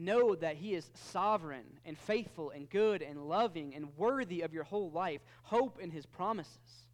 Know 0.00 0.34
that 0.34 0.56
He 0.56 0.74
is 0.74 0.90
sovereign 0.94 1.78
and 1.84 1.98
faithful 1.98 2.50
and 2.50 2.68
good 2.70 3.02
and 3.02 3.28
loving 3.28 3.74
and 3.74 3.96
worthy 3.96 4.40
of 4.40 4.54
your 4.54 4.64
whole 4.64 4.90
life. 4.90 5.20
Hope 5.42 5.78
in 5.78 5.90
His 5.90 6.06
promises. 6.06 6.86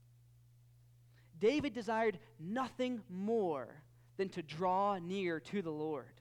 David 1.38 1.72
desired 1.72 2.18
nothing 2.40 3.02
more 3.08 3.68
than 4.16 4.28
to 4.30 4.42
draw 4.42 4.98
near 4.98 5.38
to 5.40 5.62
the 5.62 5.70
Lord 5.70 6.20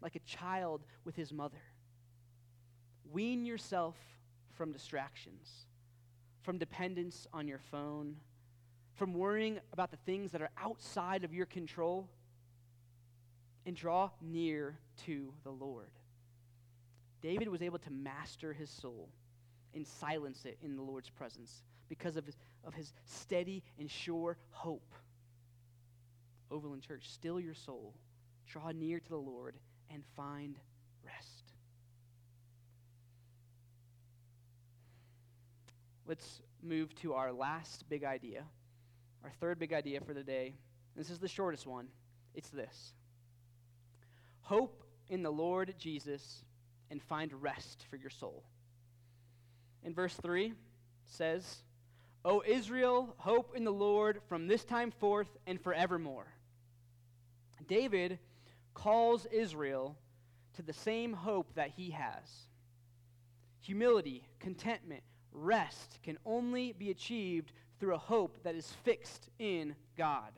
like 0.00 0.16
a 0.16 0.20
child 0.20 0.82
with 1.04 1.16
his 1.16 1.32
mother. 1.32 1.62
Wean 3.10 3.44
yourself 3.44 3.96
from 4.54 4.72
distractions, 4.72 5.66
from 6.42 6.58
dependence 6.58 7.26
on 7.32 7.48
your 7.48 7.60
phone, 7.70 8.16
from 8.94 9.14
worrying 9.14 9.58
about 9.72 9.90
the 9.90 9.96
things 9.98 10.32
that 10.32 10.42
are 10.42 10.50
outside 10.58 11.24
of 11.24 11.34
your 11.34 11.46
control. 11.46 12.08
and 13.64 13.74
draw 13.74 14.10
near 14.22 14.78
to 15.04 15.32
the 15.42 15.50
Lord. 15.50 15.90
David 17.22 17.48
was 17.48 17.62
able 17.62 17.78
to 17.78 17.90
master 17.90 18.52
his 18.52 18.70
soul 18.70 19.08
and 19.74 19.86
silence 19.86 20.44
it 20.44 20.58
in 20.62 20.76
the 20.76 20.82
Lord's 20.82 21.10
presence 21.10 21.62
because 21.88 22.16
of 22.16 22.26
his, 22.26 22.36
of 22.64 22.74
his 22.74 22.92
steady 23.04 23.62
and 23.78 23.90
sure 23.90 24.36
hope. 24.50 24.94
Overland 26.50 26.82
Church, 26.82 27.10
still 27.10 27.40
your 27.40 27.54
soul, 27.54 27.94
draw 28.48 28.70
near 28.70 29.00
to 29.00 29.08
the 29.08 29.16
Lord, 29.16 29.56
and 29.90 30.02
find 30.16 30.56
rest. 31.04 31.52
Let's 36.06 36.40
move 36.62 36.94
to 36.96 37.14
our 37.14 37.32
last 37.32 37.88
big 37.88 38.04
idea, 38.04 38.44
our 39.24 39.30
third 39.40 39.58
big 39.58 39.72
idea 39.72 40.00
for 40.00 40.14
the 40.14 40.22
day. 40.22 40.54
This 40.96 41.10
is 41.10 41.18
the 41.18 41.28
shortest 41.28 41.66
one. 41.66 41.88
It's 42.34 42.50
this 42.50 42.92
Hope 44.42 44.84
in 45.08 45.22
the 45.22 45.30
Lord 45.30 45.74
Jesus 45.78 46.44
and 46.90 47.02
find 47.02 47.32
rest 47.42 47.84
for 47.90 47.96
your 47.96 48.10
soul. 48.10 48.44
In 49.84 49.94
verse 49.94 50.14
3 50.14 50.52
says, 51.04 51.62
O 52.24 52.42
Israel, 52.46 53.14
hope 53.18 53.54
in 53.54 53.64
the 53.64 53.72
Lord 53.72 54.20
from 54.28 54.48
this 54.48 54.64
time 54.64 54.90
forth 54.90 55.28
and 55.46 55.60
forevermore. 55.60 56.26
David 57.68 58.18
calls 58.74 59.26
Israel 59.26 59.96
to 60.54 60.62
the 60.62 60.72
same 60.72 61.12
hope 61.12 61.54
that 61.54 61.70
he 61.76 61.90
has. 61.90 62.46
Humility, 63.60 64.26
contentment, 64.38 65.02
rest 65.32 65.98
can 66.02 66.18
only 66.24 66.72
be 66.72 66.90
achieved 66.90 67.52
through 67.78 67.94
a 67.94 67.98
hope 67.98 68.38
that 68.42 68.54
is 68.54 68.72
fixed 68.84 69.28
in 69.38 69.74
God. 69.96 70.32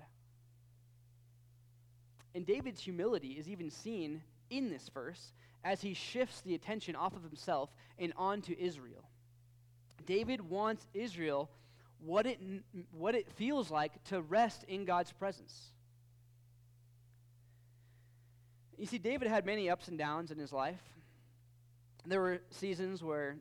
And 2.34 2.46
David's 2.46 2.80
humility 2.80 3.32
is 3.32 3.48
even 3.48 3.70
seen 3.70 4.22
in 4.50 4.70
this 4.70 4.88
verse 4.92 5.32
as 5.64 5.80
he 5.80 5.94
shifts 5.94 6.40
the 6.40 6.54
attention 6.54 6.96
off 6.96 7.14
of 7.14 7.22
himself 7.22 7.70
and 7.98 8.12
onto 8.16 8.54
Israel. 8.58 9.04
David 10.06 10.48
wants 10.48 10.86
Israel 10.94 11.50
what 12.04 12.26
it, 12.26 12.38
what 12.92 13.14
it 13.14 13.28
feels 13.32 13.70
like 13.70 14.02
to 14.04 14.20
rest 14.20 14.64
in 14.64 14.84
God's 14.84 15.12
presence. 15.12 15.72
You 18.76 18.86
see, 18.86 18.98
David 18.98 19.28
had 19.28 19.44
many 19.44 19.68
ups 19.68 19.88
and 19.88 19.98
downs 19.98 20.30
in 20.30 20.38
his 20.38 20.52
life. 20.52 20.80
There 22.06 22.20
were 22.20 22.40
seasons 22.50 23.02
where 23.02 23.36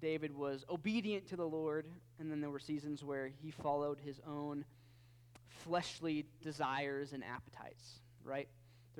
David 0.00 0.36
was 0.36 0.64
obedient 0.68 1.28
to 1.28 1.36
the 1.36 1.46
Lord, 1.46 1.86
and 2.18 2.30
then 2.30 2.40
there 2.40 2.50
were 2.50 2.58
seasons 2.58 3.04
where 3.04 3.28
he 3.28 3.50
followed 3.50 3.98
his 4.04 4.20
own 4.26 4.64
fleshly 5.64 6.26
desires 6.42 7.12
and 7.12 7.22
appetites, 7.22 8.00
right? 8.24 8.48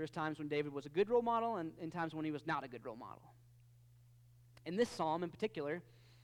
There's 0.01 0.09
times 0.09 0.38
when 0.38 0.48
David 0.48 0.72
was 0.72 0.86
a 0.86 0.88
good 0.88 1.11
role 1.11 1.20
model 1.20 1.57
and, 1.57 1.72
and 1.78 1.92
times 1.92 2.14
when 2.14 2.24
he 2.24 2.30
was 2.30 2.46
not 2.46 2.64
a 2.64 2.68
good 2.68 2.86
role 2.86 2.96
model. 2.96 3.20
In 4.64 4.74
this 4.74 4.88
psalm 4.88 5.22
in 5.22 5.28
particular, 5.28 5.82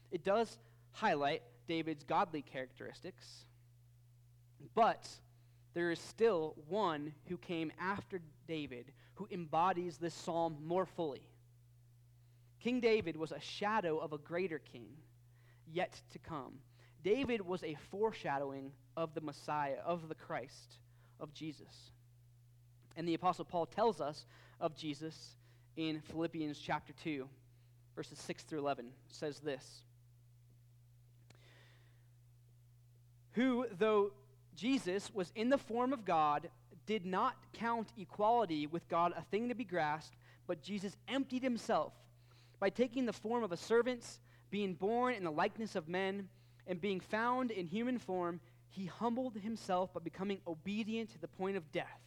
it 0.09 0.23
does 0.23 0.57
highlight 0.93 1.43
David's 1.67 2.03
godly 2.03 2.41
characteristics, 2.41 3.45
but 4.73 5.07
there 5.75 5.91
is 5.91 5.99
still 5.99 6.55
one 6.67 7.13
who 7.27 7.37
came 7.37 7.71
after 7.79 8.19
David 8.47 8.93
who 9.13 9.27
embodies 9.29 9.97
this 9.99 10.15
psalm 10.15 10.57
more 10.65 10.87
fully. 10.87 11.29
King 12.59 12.79
David 12.79 13.15
was 13.15 13.31
a 13.31 13.39
shadow 13.39 13.99
of 13.99 14.11
a 14.11 14.17
greater 14.17 14.57
king 14.57 14.87
yet 15.71 16.01
to 16.13 16.17
come. 16.17 16.53
David 17.03 17.41
was 17.41 17.63
a 17.63 17.77
foreshadowing 17.91 18.71
of 18.95 19.13
the 19.13 19.21
Messiah, 19.21 19.77
of 19.85 20.09
the 20.09 20.15
Christ, 20.15 20.79
of 21.19 21.31
Jesus. 21.31 21.91
And 22.97 23.07
the 23.07 23.13
Apostle 23.13 23.45
Paul 23.45 23.67
tells 23.67 24.01
us 24.01 24.25
of 24.59 24.75
Jesus 24.75 25.35
in 25.77 26.01
Philippians 26.01 26.57
chapter 26.57 26.93
2, 27.03 27.29
verses 27.95 28.17
6 28.17 28.43
through 28.43 28.59
11, 28.59 28.87
says 29.09 29.39
this. 29.39 29.83
Who, 33.33 33.67
though 33.77 34.11
Jesus 34.55 35.13
was 35.13 35.31
in 35.35 35.49
the 35.49 35.59
form 35.59 35.93
of 35.93 36.05
God, 36.05 36.49
did 36.87 37.05
not 37.05 37.35
count 37.53 37.89
equality 37.99 38.65
with 38.65 38.89
God 38.89 39.13
a 39.15 39.21
thing 39.21 39.49
to 39.49 39.55
be 39.55 39.63
grasped, 39.63 40.15
but 40.47 40.63
Jesus 40.63 40.97
emptied 41.07 41.43
himself 41.43 41.93
by 42.59 42.71
taking 42.71 43.05
the 43.05 43.13
form 43.13 43.43
of 43.43 43.51
a 43.51 43.57
servant, 43.57 44.03
being 44.49 44.73
born 44.73 45.13
in 45.13 45.23
the 45.23 45.31
likeness 45.31 45.75
of 45.75 45.87
men, 45.87 46.29
and 46.65 46.81
being 46.81 46.99
found 46.99 47.51
in 47.51 47.67
human 47.67 47.99
form, 47.99 48.39
he 48.69 48.87
humbled 48.87 49.35
himself 49.35 49.93
by 49.93 49.99
becoming 49.99 50.39
obedient 50.47 51.11
to 51.11 51.21
the 51.21 51.27
point 51.27 51.57
of 51.57 51.71
death 51.71 52.06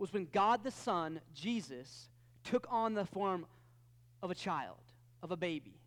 was 0.00 0.12
when 0.14 0.26
God 0.32 0.64
the 0.64 0.70
Son, 0.70 1.20
Jesus, 1.34 2.08
took 2.42 2.66
on 2.70 2.94
the 2.94 3.04
form 3.04 3.44
of 4.22 4.30
a 4.30 4.34
child, 4.34 4.78
of 5.22 5.30
a 5.30 5.36
baby. 5.36 5.78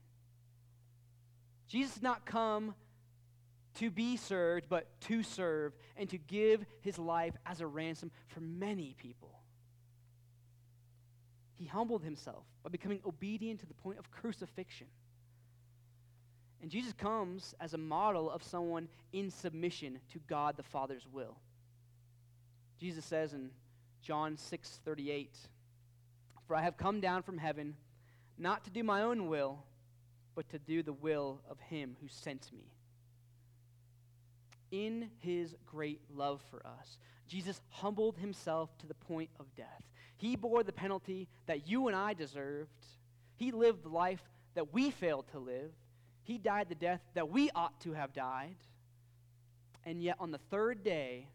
Jesus 1.67 1.95
did 1.95 2.03
not 2.03 2.23
come 2.23 2.75
to 3.79 3.89
be 3.89 4.15
served, 4.15 4.65
but 4.69 4.87
to 5.01 5.23
serve 5.23 5.73
and 5.97 6.07
to 6.09 6.19
give 6.19 6.63
his 6.81 6.99
life 6.99 7.33
as 7.47 7.59
a 7.59 7.65
ransom 7.65 8.11
for 8.27 8.39
many 8.39 8.95
people. 8.99 9.41
He 11.55 11.65
humbled 11.65 12.03
himself 12.03 12.43
by 12.61 12.69
becoming 12.69 12.99
obedient 13.07 13.61
to 13.61 13.65
the 13.65 13.73
point 13.73 13.97
of 13.97 14.11
crucifixion. 14.11 14.87
And 16.61 16.69
Jesus 16.69 16.93
comes 16.93 17.55
as 17.59 17.73
a 17.73 17.79
model 17.79 18.29
of 18.29 18.43
someone 18.43 18.87
in 19.11 19.31
submission 19.31 19.99
to 20.11 20.19
God 20.27 20.55
the 20.55 20.63
Father's 20.63 21.07
will. 21.11 21.37
Jesus 22.79 23.05
says 23.05 23.33
in 23.33 23.49
John 24.03 24.35
6:38 24.35 25.29
For 26.45 26.55
I 26.55 26.61
have 26.61 26.77
come 26.77 26.99
down 26.99 27.23
from 27.23 27.37
heaven 27.37 27.75
not 28.37 28.65
to 28.65 28.69
do 28.69 28.83
my 28.83 29.01
own 29.01 29.27
will 29.27 29.63
but 30.35 30.49
to 30.49 30.59
do 30.59 30.83
the 30.83 30.93
will 30.93 31.41
of 31.49 31.59
him 31.59 31.95
who 32.01 32.07
sent 32.07 32.51
me. 32.51 32.73
In 34.71 35.09
his 35.19 35.55
great 35.65 36.01
love 36.13 36.41
for 36.49 36.65
us, 36.65 36.97
Jesus 37.27 37.61
humbled 37.69 38.17
himself 38.17 38.75
to 38.79 38.87
the 38.87 38.93
point 38.95 39.29
of 39.39 39.53
death. 39.55 39.83
He 40.17 40.35
bore 40.35 40.63
the 40.63 40.73
penalty 40.73 41.29
that 41.45 41.67
you 41.67 41.87
and 41.87 41.95
I 41.95 42.13
deserved. 42.13 42.85
He 43.35 43.51
lived 43.51 43.83
the 43.83 43.89
life 43.89 44.23
that 44.55 44.73
we 44.73 44.91
failed 44.91 45.27
to 45.31 45.39
live. 45.39 45.71
He 46.23 46.37
died 46.37 46.69
the 46.69 46.75
death 46.75 47.01
that 47.13 47.29
we 47.29 47.51
ought 47.55 47.79
to 47.81 47.93
have 47.93 48.13
died. 48.13 48.55
And 49.85 50.01
yet, 50.01 50.15
on 50.19 50.31
the 50.31 50.37
third 50.37 50.83
day, 50.83 51.27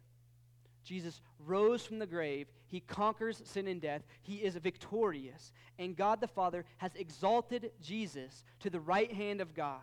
Jesus 0.84 1.20
rose 1.44 1.84
from 1.84 1.98
the 1.98 2.06
grave. 2.06 2.46
He 2.66 2.80
conquers 2.80 3.42
sin 3.44 3.68
and 3.68 3.80
death. 3.80 4.02
He 4.22 4.36
is 4.36 4.56
victorious. 4.56 5.52
And 5.78 5.96
God 5.96 6.20
the 6.20 6.28
Father 6.28 6.64
has 6.78 6.92
exalted 6.94 7.70
Jesus 7.82 8.44
to 8.60 8.70
the 8.70 8.80
right 8.80 9.12
hand 9.12 9.40
of 9.40 9.54
God. 9.54 9.80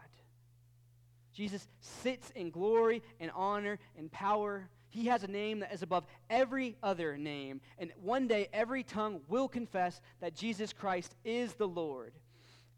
Jesus 1.33 1.67
sits 1.81 2.31
in 2.31 2.49
glory 2.49 3.03
and 3.19 3.29
honor 3.35 3.77
and 3.97 4.11
power. 4.11 4.69
He 4.89 5.07
has 5.07 5.23
a 5.23 5.27
name 5.27 5.59
that 5.59 5.73
is 5.73 5.81
above 5.81 6.05
every 6.29 6.77
other 6.81 7.17
name. 7.17 7.59
And 7.77 7.91
one 8.01 8.27
day, 8.27 8.47
every 8.53 8.83
tongue 8.83 9.19
will 9.27 9.49
confess 9.49 9.99
that 10.21 10.35
Jesus 10.35 10.71
Christ 10.71 11.13
is 11.25 11.53
the 11.55 11.67
Lord. 11.67 12.13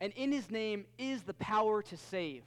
And 0.01 0.11
in 0.13 0.31
his 0.31 0.49
name 0.49 0.85
is 0.97 1.21
the 1.21 1.35
power 1.35 1.83
to 1.83 1.97
save. 1.97 2.43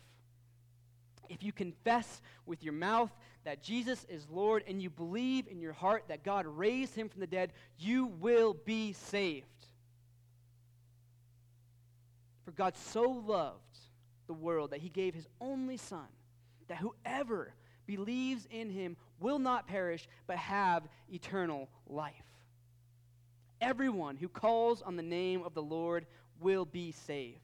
If 1.28 1.44
you 1.44 1.52
confess 1.52 2.20
with 2.44 2.64
your 2.64 2.72
mouth 2.72 3.12
that 3.44 3.62
Jesus 3.62 4.04
is 4.08 4.26
Lord 4.30 4.64
and 4.66 4.82
you 4.82 4.90
believe 4.90 5.46
in 5.48 5.60
your 5.60 5.72
heart 5.72 6.04
that 6.08 6.24
God 6.24 6.46
raised 6.46 6.94
him 6.94 7.08
from 7.08 7.20
the 7.20 7.26
dead, 7.26 7.52
you 7.78 8.06
will 8.06 8.54
be 8.54 8.92
saved. 8.92 9.46
For 12.44 12.52
God 12.52 12.76
so 12.76 13.02
loved 13.02 13.58
the 14.26 14.34
world 14.34 14.70
that 14.70 14.80
he 14.80 14.88
gave 14.88 15.14
his 15.14 15.26
only 15.40 15.76
Son, 15.76 16.06
that 16.68 16.78
whoever 16.78 17.52
believes 17.86 18.46
in 18.50 18.70
him 18.70 18.96
will 19.18 19.38
not 19.38 19.66
perish 19.66 20.06
but 20.26 20.36
have 20.36 20.84
eternal 21.12 21.68
life. 21.88 22.14
Everyone 23.60 24.16
who 24.16 24.28
calls 24.28 24.82
on 24.82 24.96
the 24.96 25.02
name 25.02 25.42
of 25.42 25.54
the 25.54 25.62
Lord 25.62 26.06
will 26.40 26.64
be 26.64 26.92
saved. 26.92 27.40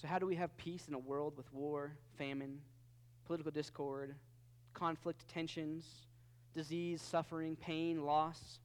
So, 0.00 0.08
how 0.08 0.18
do 0.18 0.24
we 0.26 0.36
have 0.36 0.56
peace 0.56 0.88
in 0.88 0.94
a 0.94 0.98
world 0.98 1.36
with 1.36 1.52
war, 1.52 1.92
famine, 2.16 2.60
political 3.26 3.52
discord, 3.52 4.14
conflict, 4.72 5.28
tensions, 5.28 5.84
disease, 6.54 7.02
suffering, 7.02 7.54
pain, 7.56 8.04
loss, 8.04 8.58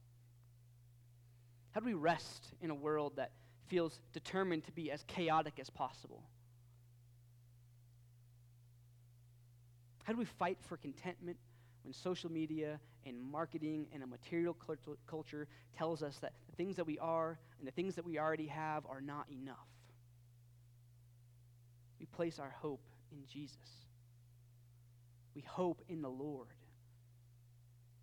How 1.72 1.80
do 1.80 1.86
we 1.86 1.92
rest 1.94 2.54
in 2.62 2.70
a 2.70 2.74
world 2.74 3.16
that 3.16 3.32
feels 3.66 4.00
determined 4.14 4.64
to 4.64 4.72
be 4.72 4.90
as 4.90 5.02
chaotic 5.02 5.58
as 5.60 5.68
possible? 5.68 6.22
How 10.04 10.14
do 10.14 10.18
we 10.18 10.24
fight 10.24 10.56
for 10.62 10.78
contentment 10.78 11.36
when 11.82 11.92
social 11.92 12.32
media 12.32 12.80
and 13.04 13.20
marketing 13.20 13.88
and 13.92 14.02
a 14.02 14.06
material 14.06 14.56
culture 15.06 15.48
tells 15.76 16.02
us 16.02 16.16
that 16.20 16.32
the 16.48 16.56
things 16.56 16.76
that 16.76 16.86
we 16.86 16.98
are 16.98 17.38
and 17.58 17.68
the 17.68 17.72
things 17.72 17.94
that 17.96 18.06
we 18.06 18.18
already 18.18 18.46
have 18.46 18.86
are 18.86 19.02
not 19.02 19.26
enough? 19.30 19.75
We 21.98 22.06
place 22.06 22.38
our 22.38 22.54
hope 22.60 22.82
in 23.12 23.18
Jesus. 23.26 23.56
We 25.34 25.42
hope 25.42 25.82
in 25.88 26.02
the 26.02 26.10
Lord, 26.10 26.48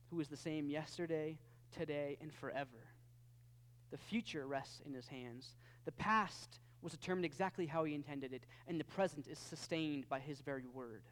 who 0.10 0.20
is 0.20 0.28
the 0.28 0.38
same 0.38 0.70
yesterday, 0.70 1.38
today, 1.76 2.18
and 2.22 2.34
forever. 2.34 2.70
The 3.92 3.98
future 3.98 4.46
rests 4.46 4.82
in 4.86 4.94
his 4.94 5.08
hands. 5.08 5.56
The 5.86 5.92
past 5.94 6.60
was 6.82 6.94
determined 6.94 7.26
exactly 7.26 7.66
how 7.66 7.84
he 7.84 7.96
intended 7.96 8.34
it, 8.34 8.44
and 8.68 8.80
the 8.80 8.86
present 8.86 9.28
is 9.28 9.40
sustained 9.40 10.08
by 10.10 10.20
his 10.20 10.42
very 10.42 10.66
word. 10.68 11.04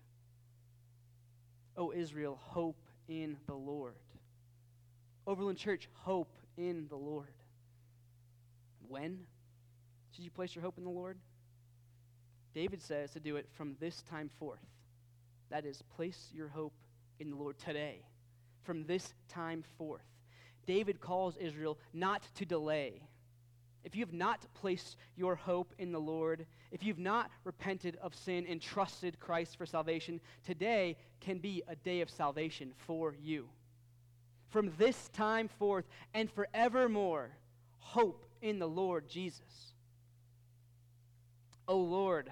O 1.78 1.92
Israel, 1.92 2.38
hope 2.42 2.78
in 3.08 3.38
the 3.48 3.56
Lord. 3.56 3.96
Overland 5.26 5.58
Church, 5.58 5.88
hope 5.94 6.34
in 6.58 6.88
the 6.90 6.96
Lord. 6.96 7.34
When 8.88 9.20
should 10.12 10.26
you 10.26 10.32
place 10.32 10.54
your 10.54 10.64
hope 10.64 10.78
in 10.78 10.84
the 10.84 10.90
Lord? 10.90 11.18
David 12.54 12.82
says 12.82 13.12
to 13.12 13.20
do 13.20 13.38
it 13.38 13.48
from 13.54 13.76
this 13.80 14.02
time 14.04 14.30
forth. 14.40 14.60
That 15.50 15.66
is, 15.66 15.82
place 15.96 16.30
your 16.34 16.48
hope 16.48 16.74
in 17.20 17.30
the 17.30 17.36
Lord 17.36 17.58
today, 17.58 18.06
from 18.64 18.86
this 18.86 19.14
time 19.28 19.64
forth. 19.78 20.02
David 20.66 21.02
calls 21.02 21.38
Israel 21.38 21.78
not 21.94 22.24
to 22.36 22.46
delay. 22.46 23.04
If 23.84 23.96
you 23.96 24.06
have 24.06 24.14
not 24.14 24.46
placed 24.54 24.96
your 25.16 25.36
hope 25.36 25.74
in 25.80 25.92
the 25.92 26.00
Lord, 26.00 26.46
if 26.72 26.84
you've 26.84 27.00
not 27.00 27.32
repented 27.44 27.98
of 28.02 28.14
sin 28.14 28.46
and 28.48 28.62
trusted 28.62 29.20
Christ 29.20 29.58
for 29.58 29.66
salvation, 29.66 30.22
today 30.46 30.98
can 31.20 31.40
be 31.40 31.64
a 31.68 31.76
day 31.76 32.02
of 32.02 32.10
salvation 32.10 32.74
for 32.78 33.16
you. 33.20 33.50
From 34.50 34.72
this 34.78 35.10
time 35.10 35.48
forth 35.48 35.86
and 36.14 36.30
forevermore, 36.30 37.32
hope 37.80 38.26
in 38.42 38.60
the 38.60 38.68
Lord 38.68 39.10
Jesus. 39.10 39.74
O 41.68 41.78
Lord, 41.78 42.32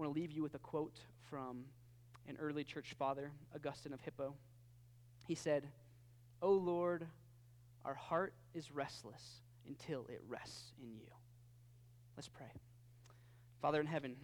I 0.00 0.02
want 0.02 0.14
to 0.14 0.18
leave 0.18 0.32
you 0.32 0.42
with 0.42 0.54
a 0.54 0.58
quote 0.58 0.98
from 1.28 1.66
an 2.26 2.38
early 2.40 2.64
church 2.64 2.94
father, 2.98 3.32
Augustine 3.54 3.92
of 3.92 4.00
Hippo. 4.00 4.32
He 5.28 5.34
said, 5.34 5.66
O 6.40 6.52
Lord, 6.52 7.06
our 7.84 7.92
heart 7.92 8.32
is 8.54 8.72
restless 8.72 9.42
until 9.68 10.06
it 10.08 10.22
rests 10.26 10.72
in 10.82 10.94
you. 10.94 11.10
Let's 12.16 12.28
pray. 12.28 12.46
Father 13.60 13.78
in 13.78 13.86
heaven, 13.86 14.16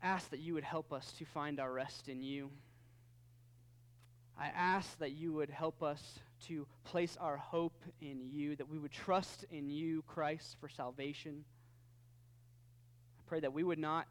ask 0.00 0.30
that 0.30 0.38
you 0.38 0.54
would 0.54 0.62
help 0.62 0.92
us 0.92 1.10
to 1.18 1.24
find 1.24 1.58
our 1.58 1.72
rest 1.72 2.08
in 2.08 2.22
you. 2.22 2.48
I 4.38 4.52
ask 4.54 4.96
that 5.00 5.10
you 5.10 5.32
would 5.32 5.50
help 5.50 5.82
us 5.82 6.20
to 6.46 6.64
place 6.84 7.16
our 7.20 7.38
hope 7.38 7.82
in 8.00 8.20
you, 8.30 8.54
that 8.54 8.68
we 8.68 8.78
would 8.78 8.92
trust 8.92 9.46
in 9.50 9.68
you, 9.68 10.04
Christ, 10.06 10.58
for 10.60 10.68
salvation 10.68 11.44
pray 13.30 13.38
that 13.38 13.52
we 13.52 13.62
would 13.62 13.78
not 13.78 14.08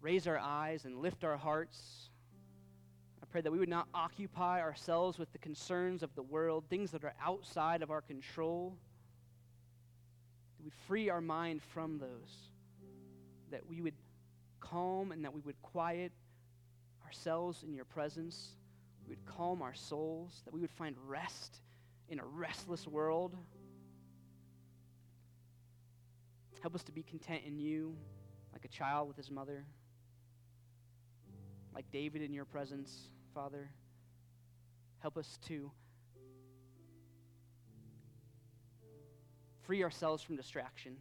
raise 0.00 0.28
our 0.28 0.38
eyes 0.38 0.84
and 0.84 1.02
lift 1.02 1.24
our 1.24 1.36
hearts. 1.36 2.08
I 3.20 3.26
pray 3.26 3.40
that 3.40 3.50
we 3.50 3.58
would 3.58 3.68
not 3.68 3.88
occupy 3.92 4.60
ourselves 4.60 5.18
with 5.18 5.32
the 5.32 5.38
concerns 5.38 6.04
of 6.04 6.14
the 6.14 6.22
world, 6.22 6.62
things 6.70 6.92
that 6.92 7.02
are 7.02 7.14
outside 7.20 7.82
of 7.82 7.90
our 7.90 8.00
control. 8.00 8.76
That 10.56 10.64
we 10.66 10.70
free 10.86 11.10
our 11.10 11.20
mind 11.20 11.62
from 11.64 11.98
those. 11.98 12.50
That 13.50 13.68
we 13.68 13.80
would 13.80 13.96
calm 14.60 15.10
and 15.10 15.24
that 15.24 15.34
we 15.34 15.40
would 15.40 15.60
quiet 15.60 16.12
ourselves 17.04 17.64
in 17.64 17.74
your 17.74 17.86
presence. 17.86 18.50
We 19.04 19.16
would 19.16 19.26
calm 19.26 19.62
our 19.62 19.74
souls. 19.74 20.42
That 20.44 20.54
we 20.54 20.60
would 20.60 20.70
find 20.70 20.94
rest 21.08 21.56
in 22.08 22.20
a 22.20 22.24
restless 22.24 22.86
world. 22.86 23.36
Help 26.60 26.74
us 26.74 26.82
to 26.84 26.92
be 26.92 27.02
content 27.02 27.42
in 27.46 27.58
you, 27.58 27.96
like 28.52 28.64
a 28.64 28.68
child 28.68 29.08
with 29.08 29.16
his 29.16 29.30
mother, 29.30 29.64
like 31.74 31.90
David 31.90 32.22
in 32.22 32.34
your 32.34 32.44
presence, 32.44 33.08
Father. 33.34 33.70
Help 34.98 35.16
us 35.16 35.38
to 35.48 35.70
free 39.62 39.82
ourselves 39.82 40.22
from 40.22 40.36
distraction 40.36 40.96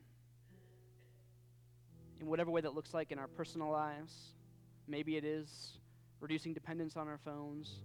in 2.21 2.27
whatever 2.27 2.51
way 2.51 2.61
that 2.61 2.73
looks 2.73 2.93
like 2.93 3.11
in 3.11 3.19
our 3.19 3.27
personal 3.27 3.69
lives. 3.69 4.13
Maybe 4.87 5.17
it 5.17 5.25
is 5.25 5.79
reducing 6.19 6.53
dependence 6.53 6.95
on 6.95 7.07
our 7.07 7.19
phones. 7.25 7.81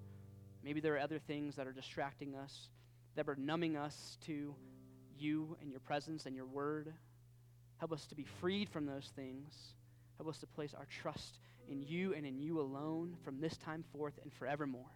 Maybe 0.62 0.80
there 0.80 0.94
are 0.94 1.00
other 1.00 1.18
things 1.18 1.56
that 1.56 1.66
are 1.66 1.72
distracting 1.72 2.36
us, 2.36 2.68
that 3.16 3.28
are 3.28 3.36
numbing 3.36 3.76
us 3.76 4.16
to 4.26 4.54
you 5.18 5.56
and 5.60 5.70
your 5.70 5.80
presence 5.80 6.26
and 6.26 6.34
your 6.36 6.46
word. 6.46 6.92
Help 7.78 7.92
us 7.92 8.06
to 8.06 8.14
be 8.14 8.24
freed 8.40 8.68
from 8.68 8.86
those 8.86 9.10
things. 9.16 9.74
Help 10.16 10.28
us 10.28 10.38
to 10.38 10.46
place 10.46 10.74
our 10.76 10.86
trust 10.86 11.38
in 11.68 11.82
you 11.82 12.14
and 12.14 12.26
in 12.26 12.38
you 12.38 12.60
alone 12.60 13.16
from 13.24 13.40
this 13.40 13.56
time 13.56 13.84
forth 13.92 14.18
and 14.22 14.32
forevermore. 14.32 14.90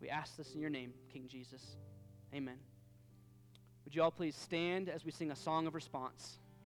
We 0.00 0.08
ask 0.08 0.36
this 0.36 0.54
in 0.54 0.60
your 0.60 0.70
name, 0.70 0.92
King 1.12 1.28
Jesus. 1.28 1.76
Amen. 2.34 2.58
Would 3.84 3.94
you 3.94 4.02
all 4.02 4.10
please 4.10 4.36
stand 4.36 4.88
as 4.88 5.04
we 5.04 5.10
sing 5.10 5.30
a 5.30 5.36
song 5.36 5.66
of 5.66 5.74
response? 5.74 6.38